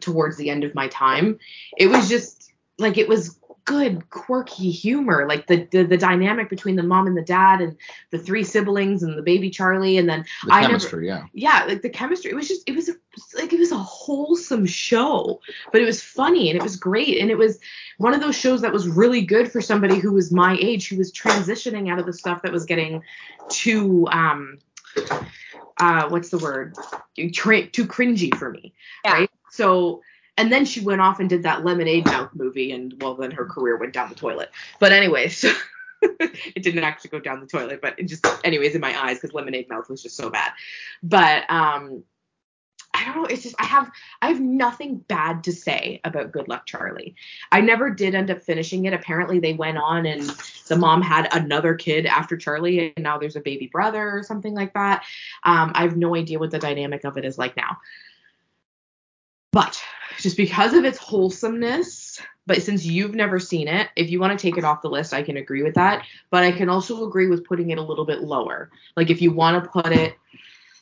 [0.00, 1.38] towards the end of my time,
[1.76, 3.38] it was just like it was
[3.72, 7.76] good quirky humor like the, the the dynamic between the mom and the dad and
[8.10, 11.24] the three siblings and the baby charlie and then The I never- yeah.
[11.32, 12.30] yeah, like the chemistry.
[12.30, 12.94] It was just, it was a,
[13.38, 15.40] like it was a wholesome show,
[15.72, 17.58] but it was funny and it was great, and it was
[17.98, 20.96] one of those shows that was really good for somebody who was my age, who
[20.98, 23.02] was transitioning out of the stuff that was getting
[23.48, 24.58] too, um,
[25.78, 26.74] uh, what's the word,
[27.32, 29.12] Tra- too cringy for me, Yeah.
[29.12, 29.30] right?
[29.50, 30.02] So.
[30.36, 33.44] And then she went off and did that Lemonade Mouth movie, and well, then her
[33.44, 34.50] career went down the toilet.
[34.80, 35.44] But anyways,
[36.02, 39.34] it didn't actually go down the toilet, but it just, anyways, in my eyes because
[39.34, 40.52] lemonade mouth was just so bad.
[41.02, 42.02] But um,
[42.94, 43.24] I don't know.
[43.24, 43.90] It's just I have
[44.20, 47.14] I have nothing bad to say about Good Luck Charlie.
[47.50, 48.92] I never did end up finishing it.
[48.92, 50.22] Apparently they went on and
[50.68, 54.54] the mom had another kid after Charlie and now there's a baby brother or something
[54.54, 55.04] like that.
[55.44, 57.78] Um, I have no idea what the dynamic of it is like now.
[59.52, 59.80] But
[60.18, 64.42] just because of its wholesomeness, but since you've never seen it, if you want to
[64.42, 66.04] take it off the list, I can agree with that.
[66.30, 68.70] But I can also agree with putting it a little bit lower.
[68.96, 70.16] Like if you want to put it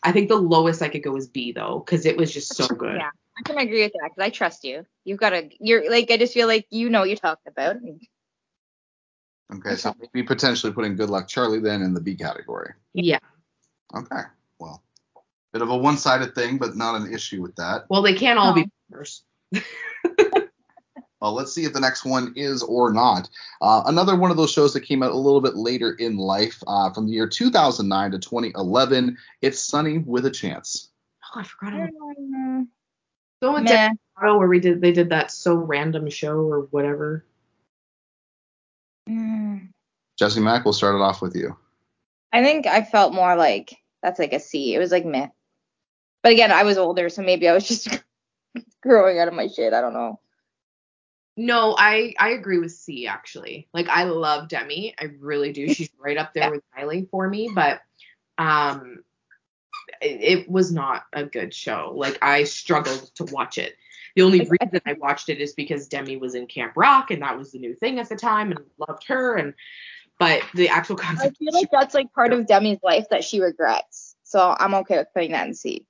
[0.02, 2.66] I think the lowest I could go is B though, because it was just so
[2.68, 2.96] good.
[2.96, 4.86] Yeah, I can agree with that because I trust you.
[5.04, 7.76] You've got a, you're like, I just feel like you know what you're talking about.
[9.54, 12.72] Okay, so maybe potentially putting Good Luck Charlie then in the B category.
[12.94, 13.18] Yeah.
[13.94, 14.22] Okay,
[14.58, 14.82] well,
[15.52, 17.84] bit of a one-sided thing, but not an issue with that.
[17.88, 18.62] Well, they can't all No.
[18.62, 19.22] be winners.
[21.20, 23.28] Well, let's see if the next one is or not.
[23.60, 26.62] Uh, another one of those shows that came out a little bit later in life,
[26.66, 29.18] uh, from the year 2009 to 2011.
[29.42, 30.90] It's Sonny with a Chance.
[31.36, 33.90] Oh, I forgot about the one with Meh.
[34.18, 37.24] Where we did they did that so random show or whatever.
[39.08, 39.68] Mm.
[40.18, 41.56] Jesse Mack, we'll start it off with you.
[42.32, 44.74] I think I felt more like that's like a C.
[44.74, 45.28] It was like meh.
[46.22, 47.88] But again, I was older, so maybe I was just
[48.82, 49.72] growing out of my shit.
[49.72, 50.20] I don't know.
[51.36, 53.68] No, I I agree with C actually.
[53.72, 55.68] Like I love Demi, I really do.
[55.74, 56.50] She's right up there Yeah.
[56.50, 57.80] with Miley for me, but
[58.36, 59.02] um,
[60.02, 61.92] it, it was not a good show.
[61.94, 63.76] Like I struggled to watch it.
[64.16, 67.38] The only reason I watched it is because Demi was in Camp Rock and that
[67.38, 69.54] was the new thing at the time and loved her and
[70.18, 73.40] but the actual concept I feel like that's like part of Demi's life that she
[73.40, 74.16] regrets.
[74.24, 75.86] So I'm okay with putting that in C.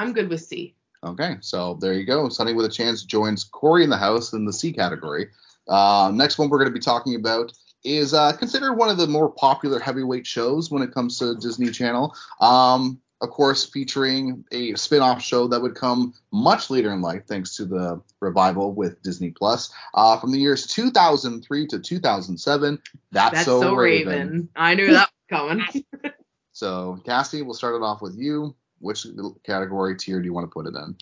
[0.00, 0.74] I'm good with C.
[1.04, 2.28] Okay, so there you go.
[2.28, 5.28] Sonny with a Chance joins Cory in the house in the C category.
[5.68, 7.52] Uh, next one we're going to be talking about
[7.84, 11.70] is uh, considered one of the more popular heavyweight shows when it comes to Disney
[11.70, 12.14] Channel.
[12.40, 17.54] Um, of course, featuring a spin-off show that would come much later in life, thanks
[17.56, 19.70] to the revival with Disney Plus.
[19.92, 22.78] Uh, from the years 2003 to 2007,
[23.12, 24.12] That's, That's So, so, Raven.
[24.12, 24.48] Raven.
[24.56, 25.84] I knew that was coming.
[26.52, 28.54] So, Cassie, we'll start it off with you.
[28.80, 29.06] Which
[29.44, 30.96] category tier do you want to put it in?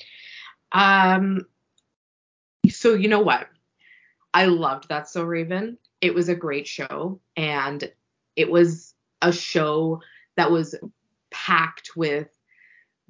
[0.72, 1.46] Um,
[2.68, 3.48] so you know what?
[4.34, 5.78] I loved that So Raven.
[6.00, 7.90] It was a great show, and
[8.36, 10.00] it was a show
[10.36, 10.74] that was
[11.30, 12.28] packed with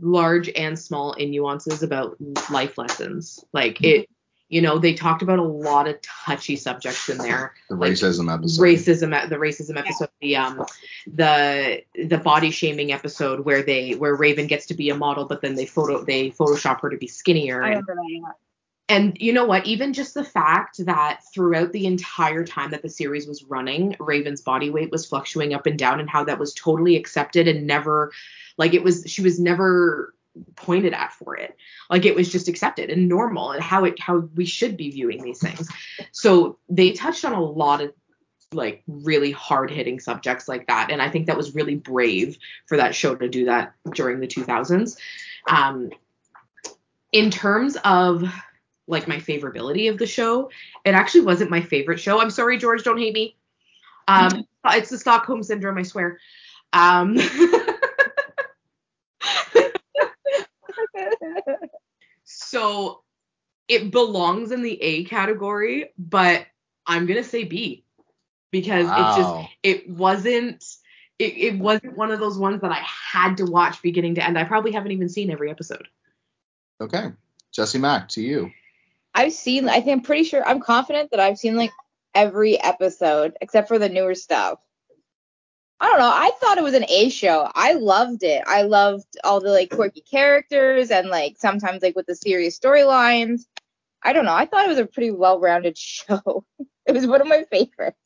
[0.01, 2.17] large and small nuances about
[2.51, 3.45] life lessons.
[3.53, 4.09] Like it,
[4.49, 7.55] you know, they talked about a lot of touchy subjects in there.
[7.69, 8.63] The Like, racism episode.
[8.63, 10.65] racism the racism episode the um
[11.07, 15.43] the the body shaming episode where they where raven gets to be a model but
[15.43, 18.35] then they photo they photoshop her to be skinnier I remember that.
[18.89, 22.89] and you know what even just the fact that throughout the entire time that the
[22.89, 26.55] series was running raven's body weight was fluctuating up and down and how that was
[26.55, 28.13] totally accepted and never
[28.57, 30.15] like it was she was never
[30.57, 31.57] pointed at for it.
[31.91, 35.23] Like it was just accepted and normal and how it how we should be viewing
[35.23, 35.69] these things.
[36.13, 37.93] So they touched on a lot of
[38.53, 42.79] like really hard hitting subjects like that and i think that was really brave for
[42.79, 44.97] that show to do that during the 2000s
[45.51, 45.91] um
[47.13, 48.25] in terms of
[48.87, 50.51] like my favorability of the show
[50.85, 52.21] it actually wasn't my favorite show.
[52.21, 53.37] I'm sorry george don't hate me.
[54.07, 56.19] Um it's the stockholm syndrome i swear.
[56.73, 57.17] Um
[62.25, 63.03] so
[63.69, 66.47] it belongs in the a category but
[66.87, 67.85] i'm gonna say b
[68.51, 70.65] because it just it wasn't
[71.19, 74.39] it, it wasn't one of those ones that I had to watch beginning to end.
[74.39, 75.89] I probably haven't even seen every episode.
[76.81, 77.09] Okay.
[77.53, 78.53] Jesse Mack, to you.
[79.15, 79.69] I've seen.
[79.69, 80.47] I think I'm pretty sure.
[80.47, 81.73] I'm confident that I've seen like
[82.15, 84.61] every episode except for the newer stuff.
[85.81, 86.11] I don't know.
[86.13, 87.51] I thought it was an A show.
[87.55, 88.43] I loved it.
[88.47, 93.43] I loved all the like quirky characters and like sometimes like with the serious storylines.
[94.03, 94.35] I don't know.
[94.35, 96.45] I thought it was a pretty well-rounded show.
[96.87, 97.97] it was one of my favorites.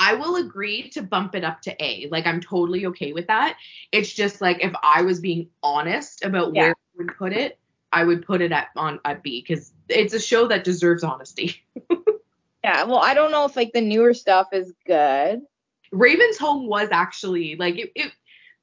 [0.00, 2.08] I will agree to bump it up to A.
[2.10, 3.56] Like I'm totally okay with that.
[3.92, 6.62] It's just like if I was being honest about Yeah.
[6.62, 7.58] where I would put it,
[7.92, 11.56] I would put it at on at B because it's a show that deserves honesty.
[12.64, 12.82] Yeah.
[12.84, 15.42] Well, I don't know if like the newer stuff is good.
[15.92, 18.12] Raven's Home was actually like it, it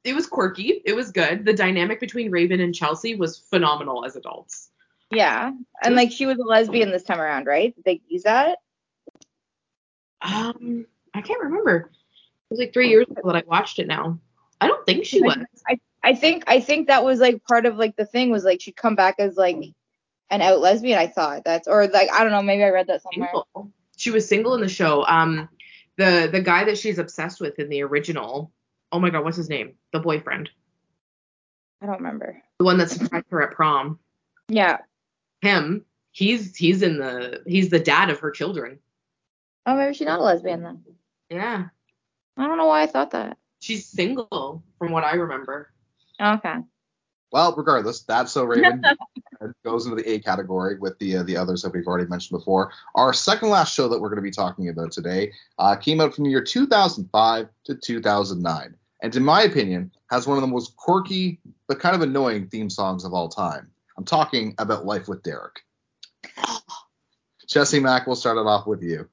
[0.03, 0.81] it was quirky.
[0.85, 1.45] It was good.
[1.45, 4.69] The dynamic between Raven and Chelsea was phenomenal as adults.
[5.11, 5.51] Yeah.
[5.83, 7.75] And like she was a lesbian this time around, right?
[7.75, 8.59] Did they use that?
[10.21, 11.91] Um, I can't remember.
[11.91, 14.19] It was like three years ago that I watched it now.
[14.61, 15.37] I don't think she was.
[15.67, 18.61] I I think I think that was like part of like the thing was like
[18.61, 19.57] she'd come back as like
[20.29, 20.99] an out lesbian.
[20.99, 23.29] I thought that's or like I don't know maybe I read that somewhere.
[23.33, 23.71] single.
[23.97, 25.05] She was single in the show.
[25.05, 25.49] Um,
[25.97, 28.51] The the guy that she's obsessed with in the original.
[28.91, 29.75] Oh my god, what's his name?
[29.91, 30.49] The boyfriend.
[31.81, 32.41] I don't remember.
[32.59, 33.99] The one that surprised her at prom.
[34.47, 34.77] Yeah.
[35.41, 35.85] Him.
[36.11, 38.79] He's he's in the he's the dad of her children.
[39.65, 40.83] Oh, maybe she's not a lesbian then.
[41.29, 41.65] Yeah.
[42.37, 43.37] I don't know why I thought that.
[43.59, 45.71] She's single, from what I remember.
[46.21, 46.55] Okay.
[47.35, 48.81] Well, regardless, that's so Raven
[49.65, 52.71] goes into the A category with the uh, the others that we've already mentioned before.
[52.95, 56.15] Our second last show that we're going to be talking about today uh, came out
[56.15, 60.77] from the year 2005 to 2009, and in my opinion, has one of the most
[60.77, 63.69] quirky but kind of annoying theme songs of all time.
[63.97, 65.59] I'm talking about Life with Derek.
[67.49, 69.09] Jesse Mack, we'll start it off with you.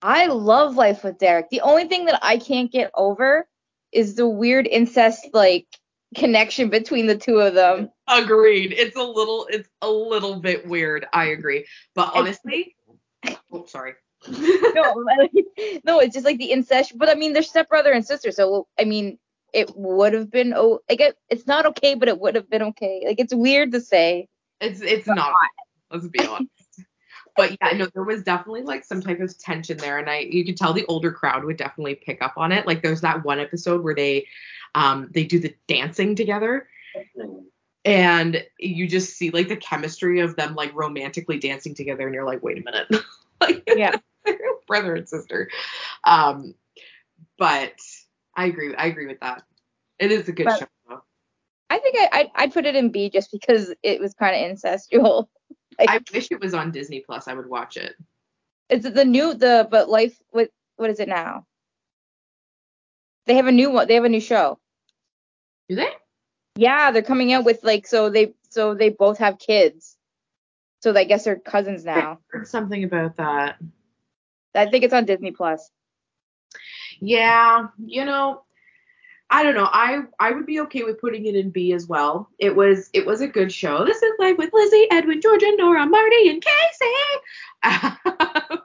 [0.00, 1.50] I love Life with Derek.
[1.50, 3.46] The only thing that I can't get over
[3.92, 5.66] is the weird incest like
[6.14, 7.90] connection between the two of them.
[8.08, 8.72] Agreed.
[8.72, 11.06] It's a little it's a little bit weird.
[11.12, 11.66] I agree.
[11.94, 12.76] But honestly,
[13.52, 13.94] oh sorry.
[14.28, 15.04] no,
[15.84, 16.96] no, it's just like the incest.
[16.96, 19.18] But I mean, they're stepbrother and sister, so I mean,
[19.52, 23.02] it would have been oh, it, it's not okay, but it would have been okay.
[23.06, 24.28] Like it's weird to say.
[24.60, 25.32] It's it's not.
[25.90, 26.50] Let's be honest.
[27.36, 30.44] but yeah, no, there was definitely like some type of tension there, and I you
[30.44, 32.66] could tell the older crowd would definitely pick up on it.
[32.66, 34.26] Like there's that one episode where they
[34.76, 36.68] um they do the dancing together.
[37.84, 42.26] And you just see like the chemistry of them like romantically dancing together, and you're
[42.26, 42.88] like, wait a minute,
[43.40, 43.96] like Yeah.
[44.66, 45.48] brother and sister.
[46.04, 46.54] Um,
[47.38, 47.74] but
[48.34, 48.74] I agree.
[48.74, 49.42] I agree with that.
[50.00, 50.66] It is a good But- show.
[50.88, 51.02] Though.
[51.70, 54.56] I think I I'd, I'd put it in B just because it was kind of
[54.56, 55.26] incestual.
[55.78, 57.28] Like I wish it was on Disney Plus.
[57.28, 57.96] I would watch it.
[58.70, 61.44] it's the new the but life what what is it now?
[63.26, 63.86] They have a new one.
[63.86, 64.58] They have a new show.
[65.68, 65.88] Do they?
[66.56, 69.96] Yeah, they're coming out with like so they so they both have kids.
[70.80, 72.18] So I guess they're cousins now.
[72.32, 73.56] I heard something about that.
[74.54, 75.70] I think it's on Disney Plus.
[77.00, 78.42] Yeah, you know,
[79.28, 79.68] I don't know.
[79.70, 82.30] I I would be okay with putting it in B as well.
[82.38, 83.84] It was it was a good show.
[83.84, 86.94] This is like with Lizzie, Edwin, Georgia, Nora, Marty, and Casey.
[88.48, 88.58] Um,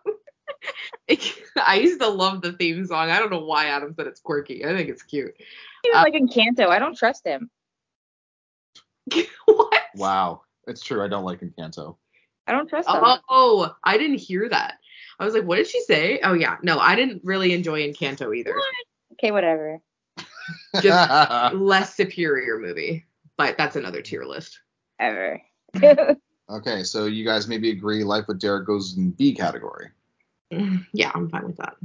[1.65, 3.10] I used to love the theme song.
[3.10, 4.65] I don't know why Adam said it's quirky.
[4.65, 5.36] I think it's cute.
[5.86, 7.50] Even Uh, like Encanto, I don't trust him.
[9.45, 9.82] what?
[9.95, 11.04] Wow, it's true.
[11.04, 11.97] I don't like Encanto.
[12.47, 12.95] I don't trust him.
[13.30, 14.78] Oh, I didn't hear that.
[15.19, 16.19] I was like, what did she say?
[16.24, 18.56] Oh yeah, no, I didn't really enjoy Encanto either.
[19.13, 19.80] Okay, whatever.
[20.82, 23.06] Just less superior movie,
[23.38, 24.60] but that's another tier list.
[25.00, 25.41] Ever.
[26.50, 29.89] okay, so you guys maybe agree Life with Derek goes in B category.
[30.93, 31.75] Yeah, I'm fine with that.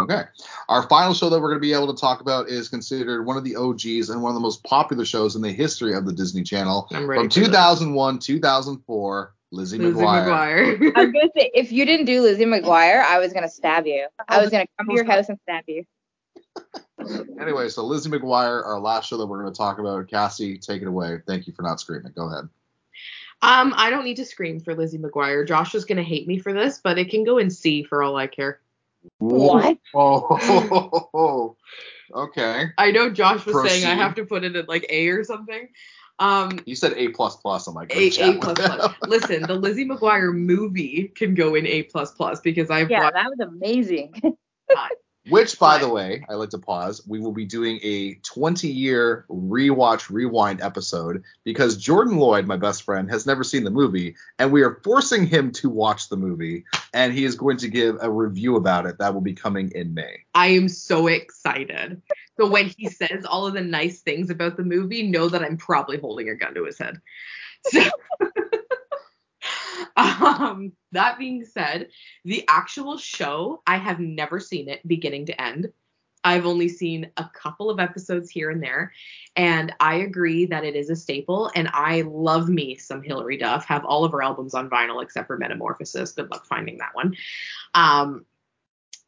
[0.00, 0.22] Okay.
[0.68, 3.36] Our final show that we're going to be able to talk about is considered one
[3.36, 6.12] of the OGs and one of the most popular shows in the history of the
[6.12, 6.86] Disney Channel.
[6.92, 7.22] I'm ready.
[7.22, 7.46] From for this.
[7.48, 9.82] 2001, 2004, Lizzie, McGuire.
[9.82, 10.78] Lizzie McGuire.
[10.78, 10.92] McGuire.
[10.96, 14.06] I was gonna say if you didn't do Lizzie McGuire, I was gonna stab you.
[14.28, 15.84] I was gonna come to your house and stab you.
[17.40, 20.08] Anyway, so Lizzie McGuire, our last show that we're going to talk about.
[20.08, 21.18] Cassie, take it away.
[21.26, 22.12] Thank you for not screaming.
[22.16, 22.48] Go ahead.
[23.42, 25.46] Um, I don't need to scream for Lizzie McGuire.
[25.46, 28.16] Josh is gonna hate me for this, but it can go in C for all
[28.16, 28.60] I care.
[29.18, 29.78] What?
[29.94, 31.56] Oh,
[32.12, 32.66] okay.
[32.76, 35.68] I know Josh was saying I have to put it at like A or something.
[36.18, 37.66] Um, You said A plus plus.
[37.66, 38.92] I'm like, A, A plus plus.
[39.06, 43.14] Listen, the Lizzie McGuire movie can go in A plus plus because I've Yeah, watched.
[43.14, 44.14] that was amazing.
[45.28, 47.02] Which, by the way, I like to pause.
[47.06, 52.82] We will be doing a 20 year rewatch rewind episode because Jordan Lloyd, my best
[52.82, 56.64] friend, has never seen the movie, and we are forcing him to watch the movie,
[56.94, 59.94] and he is going to give a review about it that will be coming in
[59.94, 60.24] May.
[60.34, 62.00] I am so excited.
[62.38, 65.56] So when he says all of the nice things about the movie, know that I'm
[65.56, 67.00] probably holding a gun to his head.
[67.64, 67.82] So,
[70.20, 71.88] um, that being said,
[72.24, 75.72] the actual show, I have never seen it beginning to end.
[76.24, 78.92] I've only seen a couple of episodes here and there,
[79.36, 81.52] and I agree that it is a staple.
[81.54, 83.64] And I love me some Hilary Duff.
[83.66, 86.12] Have all of her albums on vinyl except for Metamorphosis.
[86.12, 87.14] Good luck finding that one.
[87.74, 88.26] Um,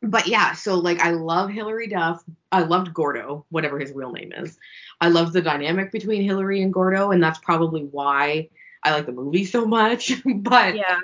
[0.01, 2.23] but yeah, so like I love Hilary Duff.
[2.53, 4.57] I loved Gordo, whatever his real name is.
[5.01, 8.49] I love the dynamic between Hilary and Gordo, and that's probably why
[8.89, 10.13] I like the movie so much.
[10.25, 11.01] but yeah.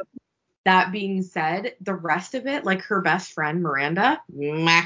[0.64, 4.82] that being said, the rest of it, like her best friend Miranda, meh.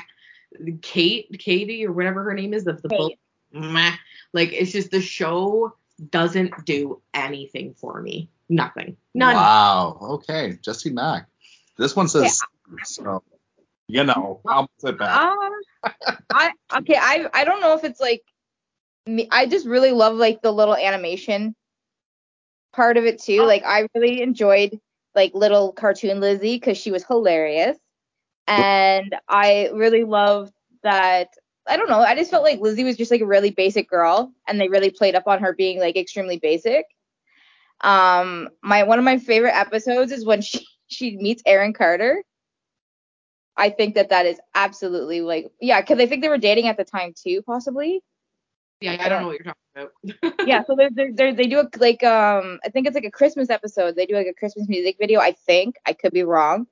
[0.80, 3.12] Kate, Katie, or whatever her name is, of the book,
[3.52, 3.92] meh.
[4.32, 5.74] Like it's just the show
[6.10, 8.30] doesn't do anything for me.
[8.48, 8.96] Nothing.
[9.14, 9.34] None.
[9.34, 9.98] Wow.
[10.00, 10.58] Okay.
[10.62, 11.26] Jesse Mack.
[11.76, 12.40] This one says,
[12.84, 13.22] so,
[13.86, 15.16] you know, I'll sit back.
[15.16, 15.50] Um,
[16.32, 16.96] I okay.
[16.96, 18.22] I I don't know if it's like
[19.06, 19.28] me.
[19.30, 21.54] I just really love like the little animation
[22.78, 23.44] part of it too.
[23.44, 24.80] Like I really enjoyed
[25.16, 27.78] like little cartoon Lizzie because she was hilarious.
[28.48, 30.54] and I really loved
[30.84, 31.28] that.
[31.68, 32.00] I don't know.
[32.00, 34.90] I just felt like Lizzie was just like a really basic girl, and they really
[34.90, 36.86] played up on her being like extremely basic.
[37.82, 42.22] Um, my one of my favorite episodes is when she she meets Aaron Carter.
[43.56, 46.76] I think that that is absolutely like yeah, because I think they were dating at
[46.78, 48.02] the time too, possibly.
[48.80, 49.90] Yeah, I don't know what you're talking
[50.22, 50.46] about.
[50.46, 53.10] yeah, so they're, they're, they're, they do a, like um I think it's like a
[53.10, 53.96] Christmas episode.
[53.96, 55.20] They do like a Christmas music video.
[55.20, 56.66] I think I could be wrong.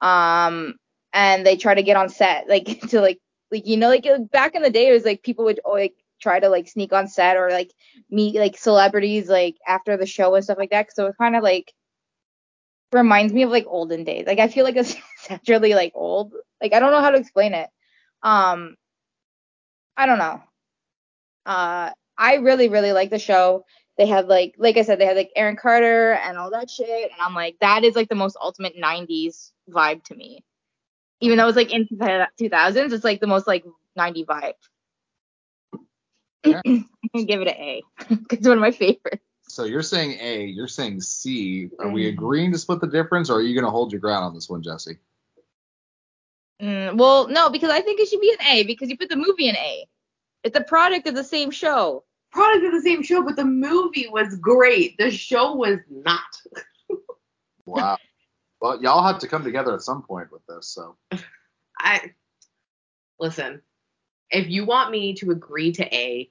[0.00, 0.74] Um,
[1.12, 3.18] and they try to get on set like to like
[3.50, 6.40] like you know like back in the day it was like people would like try
[6.40, 7.72] to like sneak on set or like
[8.10, 10.94] meet like celebrities like after the show and stuff like that.
[10.94, 11.72] So it kind of like
[12.92, 14.26] reminds me of like olden days.
[14.26, 14.94] Like I feel like it's
[15.48, 16.34] really like old.
[16.60, 17.68] Like I don't know how to explain it.
[18.22, 18.76] Um,
[19.96, 20.42] I don't know
[21.46, 23.64] uh, I really, really like the show.
[23.96, 27.10] They had like, like I said, they had like Aaron Carter and all that shit,
[27.10, 30.44] and I'm like, that is like the most ultimate ¡90s vibe to me.
[31.20, 33.64] Even though it's like in 2000s, it's like the most like
[33.96, 34.52] 90 vibe.
[36.44, 36.60] Yeah.
[36.66, 37.82] I'm gonna give it an A.
[37.98, 39.22] Because it's one of my favorites.
[39.48, 41.70] So you're saying A, you're saying C.
[41.78, 42.08] Are we mm.
[42.08, 44.62] agreeing to split the difference, or are you gonna hold your ground on this one,
[44.62, 44.98] Jesse?
[46.60, 49.16] Mm, well, no, because I think it should be an A because you put the
[49.16, 49.86] movie in A.
[50.42, 52.04] It's a product of the same show.
[52.32, 54.96] Product of the same show, but the movie was great.
[54.98, 56.20] The show was not.
[57.66, 57.98] wow.
[58.60, 60.96] Well, y'all have to come together at some point with this, so.
[61.78, 62.12] I
[63.18, 63.62] listen.
[64.30, 66.30] If you want me to agree to A,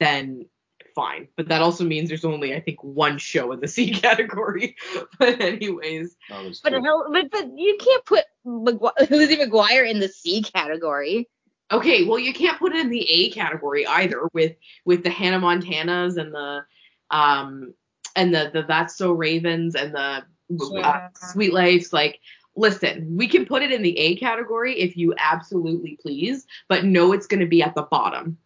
[0.00, 0.46] then
[0.94, 1.28] fine.
[1.36, 4.76] But that also means there's only I think one show in the C category.
[5.18, 6.16] but anyways.
[6.28, 11.28] but, but, but you can't put McGu- Lizzie McGuire in the C category.
[11.70, 15.40] Okay, well you can't put it in the A category either with with the Hannah
[15.40, 16.64] Montanas and the
[17.10, 17.74] um
[18.16, 20.88] and the the That's So Ravens and the yeah.
[20.88, 22.20] uh, Suite Life's Like,
[22.56, 27.12] listen, we can put it in the A category if you absolutely please, but no,
[27.12, 28.38] it's going to be at the bottom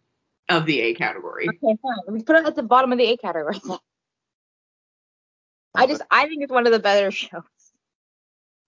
[0.49, 1.47] of the A category.
[1.47, 2.13] Okay, fine.
[2.13, 3.59] We put it at the bottom of the A category.
[5.75, 7.41] I just I think it's one of the better shows.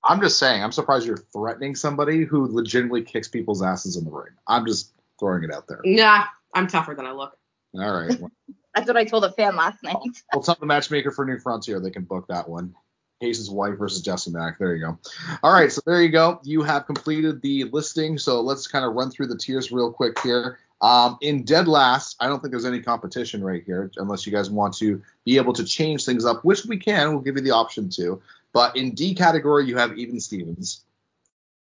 [0.06, 4.12] I'm just saying, I'm surprised you're threatening somebody who legitimately kicks people's asses in the
[4.12, 4.34] ring.
[4.48, 5.82] I'm just throwing it out there.
[5.84, 7.38] Nah, I'm tougher than I look.
[7.74, 8.20] All right.
[8.76, 9.96] That's what I told a fan last night.
[10.34, 11.80] we'll tell the matchmaker for New Frontier.
[11.80, 12.76] They can book that one.
[13.22, 14.60] Case's wife versus Jesse Mack.
[14.60, 15.00] There you go.
[15.42, 16.40] All right, so there you go.
[16.44, 18.18] You have completed the listing.
[18.18, 20.60] So let's kind of run through the tiers real quick here.
[20.82, 24.50] Um, in dead last, I don't think there's any competition right here, unless you guys
[24.50, 27.12] want to be able to change things up, which we can.
[27.12, 28.22] We'll give you the option to.
[28.56, 30.86] But in D category, you have Even Stevens.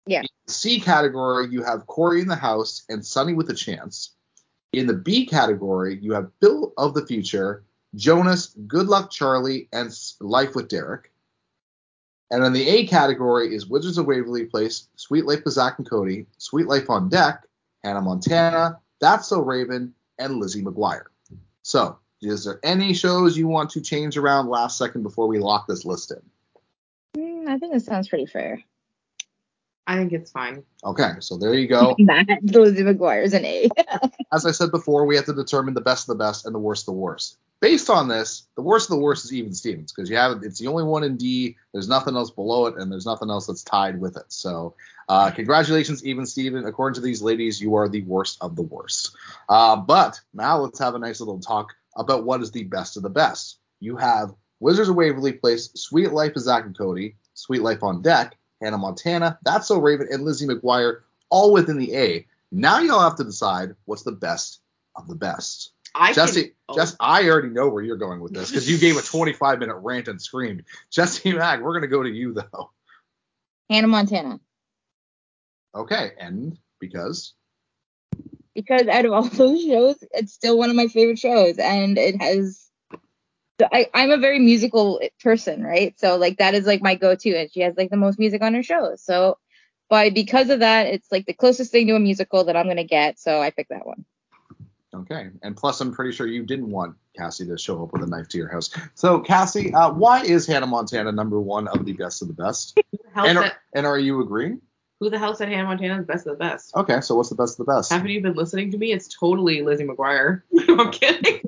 [0.06, 0.24] Yeah.
[0.24, 4.12] In C category, you have Cory in the House and Sonny with a Chance.
[4.74, 7.64] In the B category, you have Phil of the Future,
[7.96, 11.14] Jonas, Good Luck Charlie, and Life with Derek.
[12.30, 15.90] And in the A category is Wizards of Waverly Place, Suite Life with Zack and
[15.90, 17.46] Cody, Suite Life on Deck,
[17.86, 21.06] Hannah Montana, That's So Raven, and Lizzie McGuire.
[21.64, 25.68] So, is there any shows you want to change around last second before we lock
[25.68, 26.22] this list in?
[27.48, 28.64] I think it sounds pretty fair.
[29.88, 30.64] I think it's fine.
[30.84, 31.96] Okay, so there you go.
[32.00, 33.70] Lizzie McGuire's an A.
[34.34, 36.60] As I said before, we have to determine the best of the best and the
[36.60, 37.38] worst of the worst.
[37.60, 40.60] Based on this, the worst of the worst is even Stevens because you have it's
[40.60, 41.58] the only one in D.
[41.74, 44.26] There's nothing else below it, and there's nothing else that's tied with it.
[44.30, 44.76] So,
[45.10, 46.66] uh, congratulations, even Steven.
[46.66, 49.16] According to these ladies, you are the worst of the worst.
[49.50, 53.04] Uh, but now let's have a nice little talk about what is the best of
[53.04, 53.60] the best.
[53.80, 58.02] You have Wizards of Waverly Place, Suite Life of Zack and Cody, Suite Life on
[58.02, 62.28] Deck, Hannah Montana, That's So Raven, and Lizzie McGuire, all within the A.
[62.52, 64.62] Now y'all have to decide what's the best
[64.96, 65.72] of the best.
[65.96, 66.76] I Jesse, can, oh.
[66.76, 69.76] Jesse, I already know where you're going with this because you gave a 25 minute
[69.76, 70.64] rant and screamed.
[70.90, 72.72] Jesse Mack, we're gonna go to you though.
[73.70, 74.40] Hannah Montana.
[75.74, 77.34] Okay, and because
[78.54, 82.22] because out of all those shows, it's still one of my favorite shows, and it
[82.22, 82.61] has
[83.72, 85.98] I, I'm a very musical person, right?
[86.00, 88.54] So like that is like my go-to, and she has like the most music on
[88.54, 88.96] her show.
[88.96, 89.38] So,
[89.90, 92.84] by because of that, it's like the closest thing to a musical that I'm gonna
[92.84, 93.20] get.
[93.20, 94.06] So I picked that one.
[94.94, 98.08] Okay, and plus I'm pretty sure you didn't want Cassie to show up with a
[98.08, 98.70] knife to your house.
[98.94, 102.78] So Cassie, uh, why is Hannah Montana number one of the best of the best?
[103.16, 104.62] and, are, and are you agreeing?
[105.00, 106.76] Who the hell said Hannah Montana is best of the best?
[106.76, 107.92] Okay, so what's the best of the best?
[107.92, 108.92] Haven't you been listening to me?
[108.92, 110.44] It's totally Lizzie McGuire.
[110.70, 111.42] I'm kidding.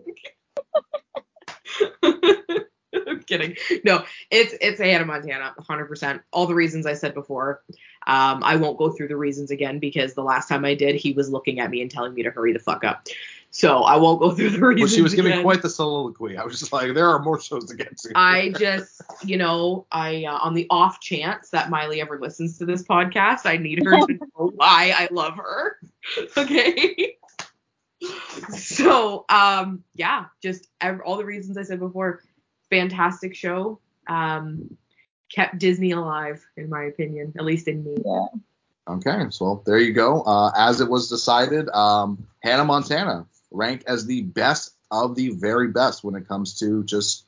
[3.07, 3.55] I'm kidding.
[3.83, 6.21] No, it's it's Hannah Montana, 100%.
[6.31, 7.63] All the reasons I said before.
[8.05, 11.13] Um, I won't go through the reasons again because the last time I did, he
[11.13, 13.07] was looking at me and telling me to hurry the fuck up.
[13.55, 14.91] So I won't go through the reasons.
[14.91, 15.43] Well, she was giving again.
[15.43, 16.37] quite the soliloquy.
[16.37, 18.11] I was just like, there are more shows to get to.
[18.15, 22.65] I just, you know, I uh, on the off chance that Miley ever listens to
[22.65, 25.77] this podcast, I need her to know why I love her.
[26.35, 27.15] Okay.
[28.57, 32.21] so, um, yeah, just ev- all the reasons I said before.
[32.69, 33.79] Fantastic show.
[34.07, 34.77] Um,
[35.33, 37.95] kept Disney alive, in my opinion, at least in me.
[38.05, 38.25] Yeah.
[38.87, 40.21] Okay, so there you go.
[40.21, 45.69] Uh, as it was decided, um, Hannah Montana ranked as the best of the very
[45.69, 47.25] best when it comes to just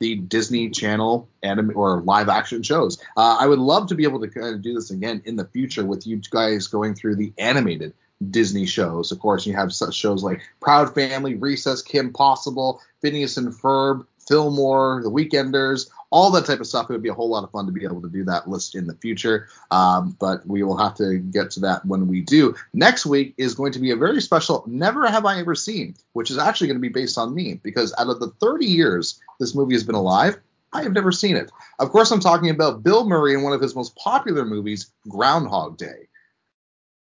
[0.00, 3.00] the Disney Channel anime or live action shows.
[3.16, 5.44] Uh, I would love to be able to kind of do this again in the
[5.44, 7.94] future with you guys going through the animated
[8.30, 9.12] Disney shows.
[9.12, 14.06] Of course, you have such shows like Proud Family, Recess, Kim Possible, Phineas and Ferb,
[14.26, 16.88] Fillmore, The Weekenders, all that type of stuff.
[16.88, 18.74] It would be a whole lot of fun to be able to do that list
[18.74, 19.48] in the future.
[19.70, 22.54] Um, but we will have to get to that when we do.
[22.72, 26.30] Next week is going to be a very special Never Have I Ever Seen, which
[26.30, 29.54] is actually going to be based on me because out of the 30 years this
[29.54, 30.36] movie has been alive,
[30.72, 31.52] I have never seen it.
[31.78, 35.76] Of course, I'm talking about Bill Murray in one of his most popular movies, Groundhog
[35.76, 36.08] Day.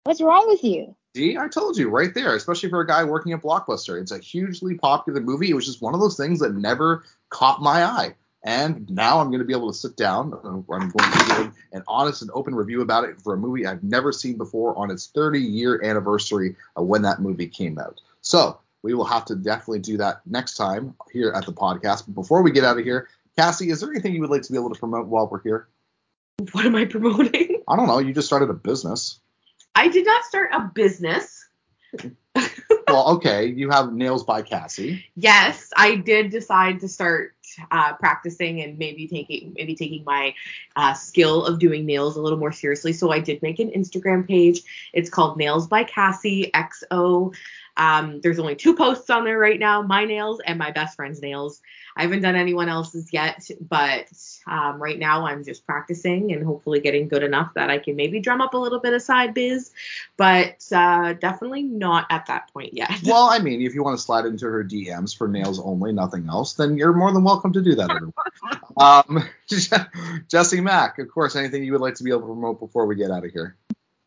[0.04, 0.96] What's wrong with you?
[1.14, 4.00] See, I told you right there, especially for a guy working at Blockbuster.
[4.00, 5.50] It's a hugely popular movie.
[5.50, 8.14] It was just one of those things that never caught my eye.
[8.42, 10.32] And now I'm going to be able to sit down.
[10.42, 13.82] I'm going to give an honest and open review about it for a movie I've
[13.82, 18.00] never seen before on its 30 year anniversary of when that movie came out.
[18.22, 22.06] So we will have to definitely do that next time here at the podcast.
[22.06, 24.52] But before we get out of here, Cassie, is there anything you would like to
[24.52, 25.68] be able to promote while we're here?
[26.52, 27.62] What am I promoting?
[27.68, 27.98] I don't know.
[27.98, 29.20] You just started a business.
[29.74, 31.48] I did not start a business.
[32.90, 33.46] Well, okay.
[33.46, 35.04] You have Nails by Cassie.
[35.14, 37.34] yes, I did decide to start
[37.70, 40.34] uh, practicing and maybe taking maybe taking my
[40.76, 42.92] uh, skill of doing nails a little more seriously.
[42.92, 44.62] So I did make an Instagram page.
[44.92, 47.34] It's called Nails by Cassie XO.
[47.76, 51.22] Um, there's only two posts on there right now: my nails and my best friend's
[51.22, 51.60] nails.
[51.96, 54.06] I haven't done anyone else's yet, but
[54.46, 58.20] um, right now I'm just practicing and hopefully getting good enough that I can maybe
[58.20, 59.72] drum up a little bit of side biz,
[60.16, 62.90] but uh, definitely not at that point yet.
[63.10, 66.28] Well, I mean, if you want to slide into her DMs for nails only, nothing
[66.28, 67.90] else, then you're more than welcome to do that.
[68.76, 69.24] Um,
[70.28, 72.94] Jesse Mack, of course, anything you would like to be able to promote before we
[72.94, 73.56] get out of here?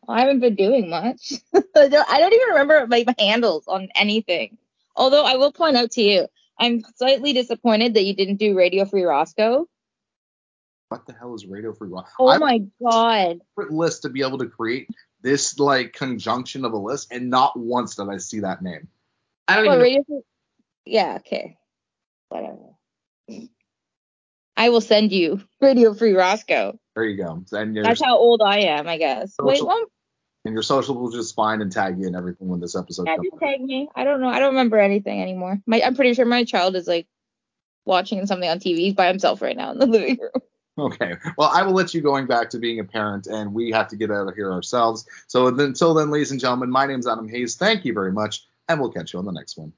[0.08, 1.32] I haven't been doing much.
[1.54, 4.56] I don't I don't even remember my handles on anything.
[4.96, 6.26] Although I will point out to you,
[6.58, 9.66] I'm slightly disappointed that you didn't do Radio Free Roscoe.
[10.88, 12.10] What the hell is Radio Free Rock?
[12.18, 13.40] Oh my god.
[13.56, 14.88] list to be able to create
[15.22, 18.88] this like conjunction of a list, and not once did I see that name.
[19.48, 20.04] I don't What, even know.
[20.06, 21.56] Free- Yeah, okay.
[22.28, 22.76] Whatever.
[24.56, 26.78] I will send you Radio Free Roscoe.
[26.94, 27.44] There you go.
[27.52, 29.34] And That's how old I am, I guess.
[29.40, 29.84] Wait, one
[30.44, 33.16] and your social will just find and tag you and everything when this episode yeah,
[33.16, 33.28] comes.
[33.30, 33.88] just tag me.
[33.94, 34.28] I don't know.
[34.28, 35.60] I don't remember anything anymore.
[35.66, 37.06] My I'm pretty sure my child is like
[37.84, 38.78] watching something on TV.
[38.78, 40.30] He's by himself right now in the living room.
[40.76, 41.14] Okay.
[41.38, 43.96] Well, I will let you going back to being a parent, and we have to
[43.96, 45.06] get out of here ourselves.
[45.28, 47.54] So until then, ladies and gentlemen, my name is Adam Hayes.
[47.54, 49.72] Thank you very much, and we'll catch you on the next one.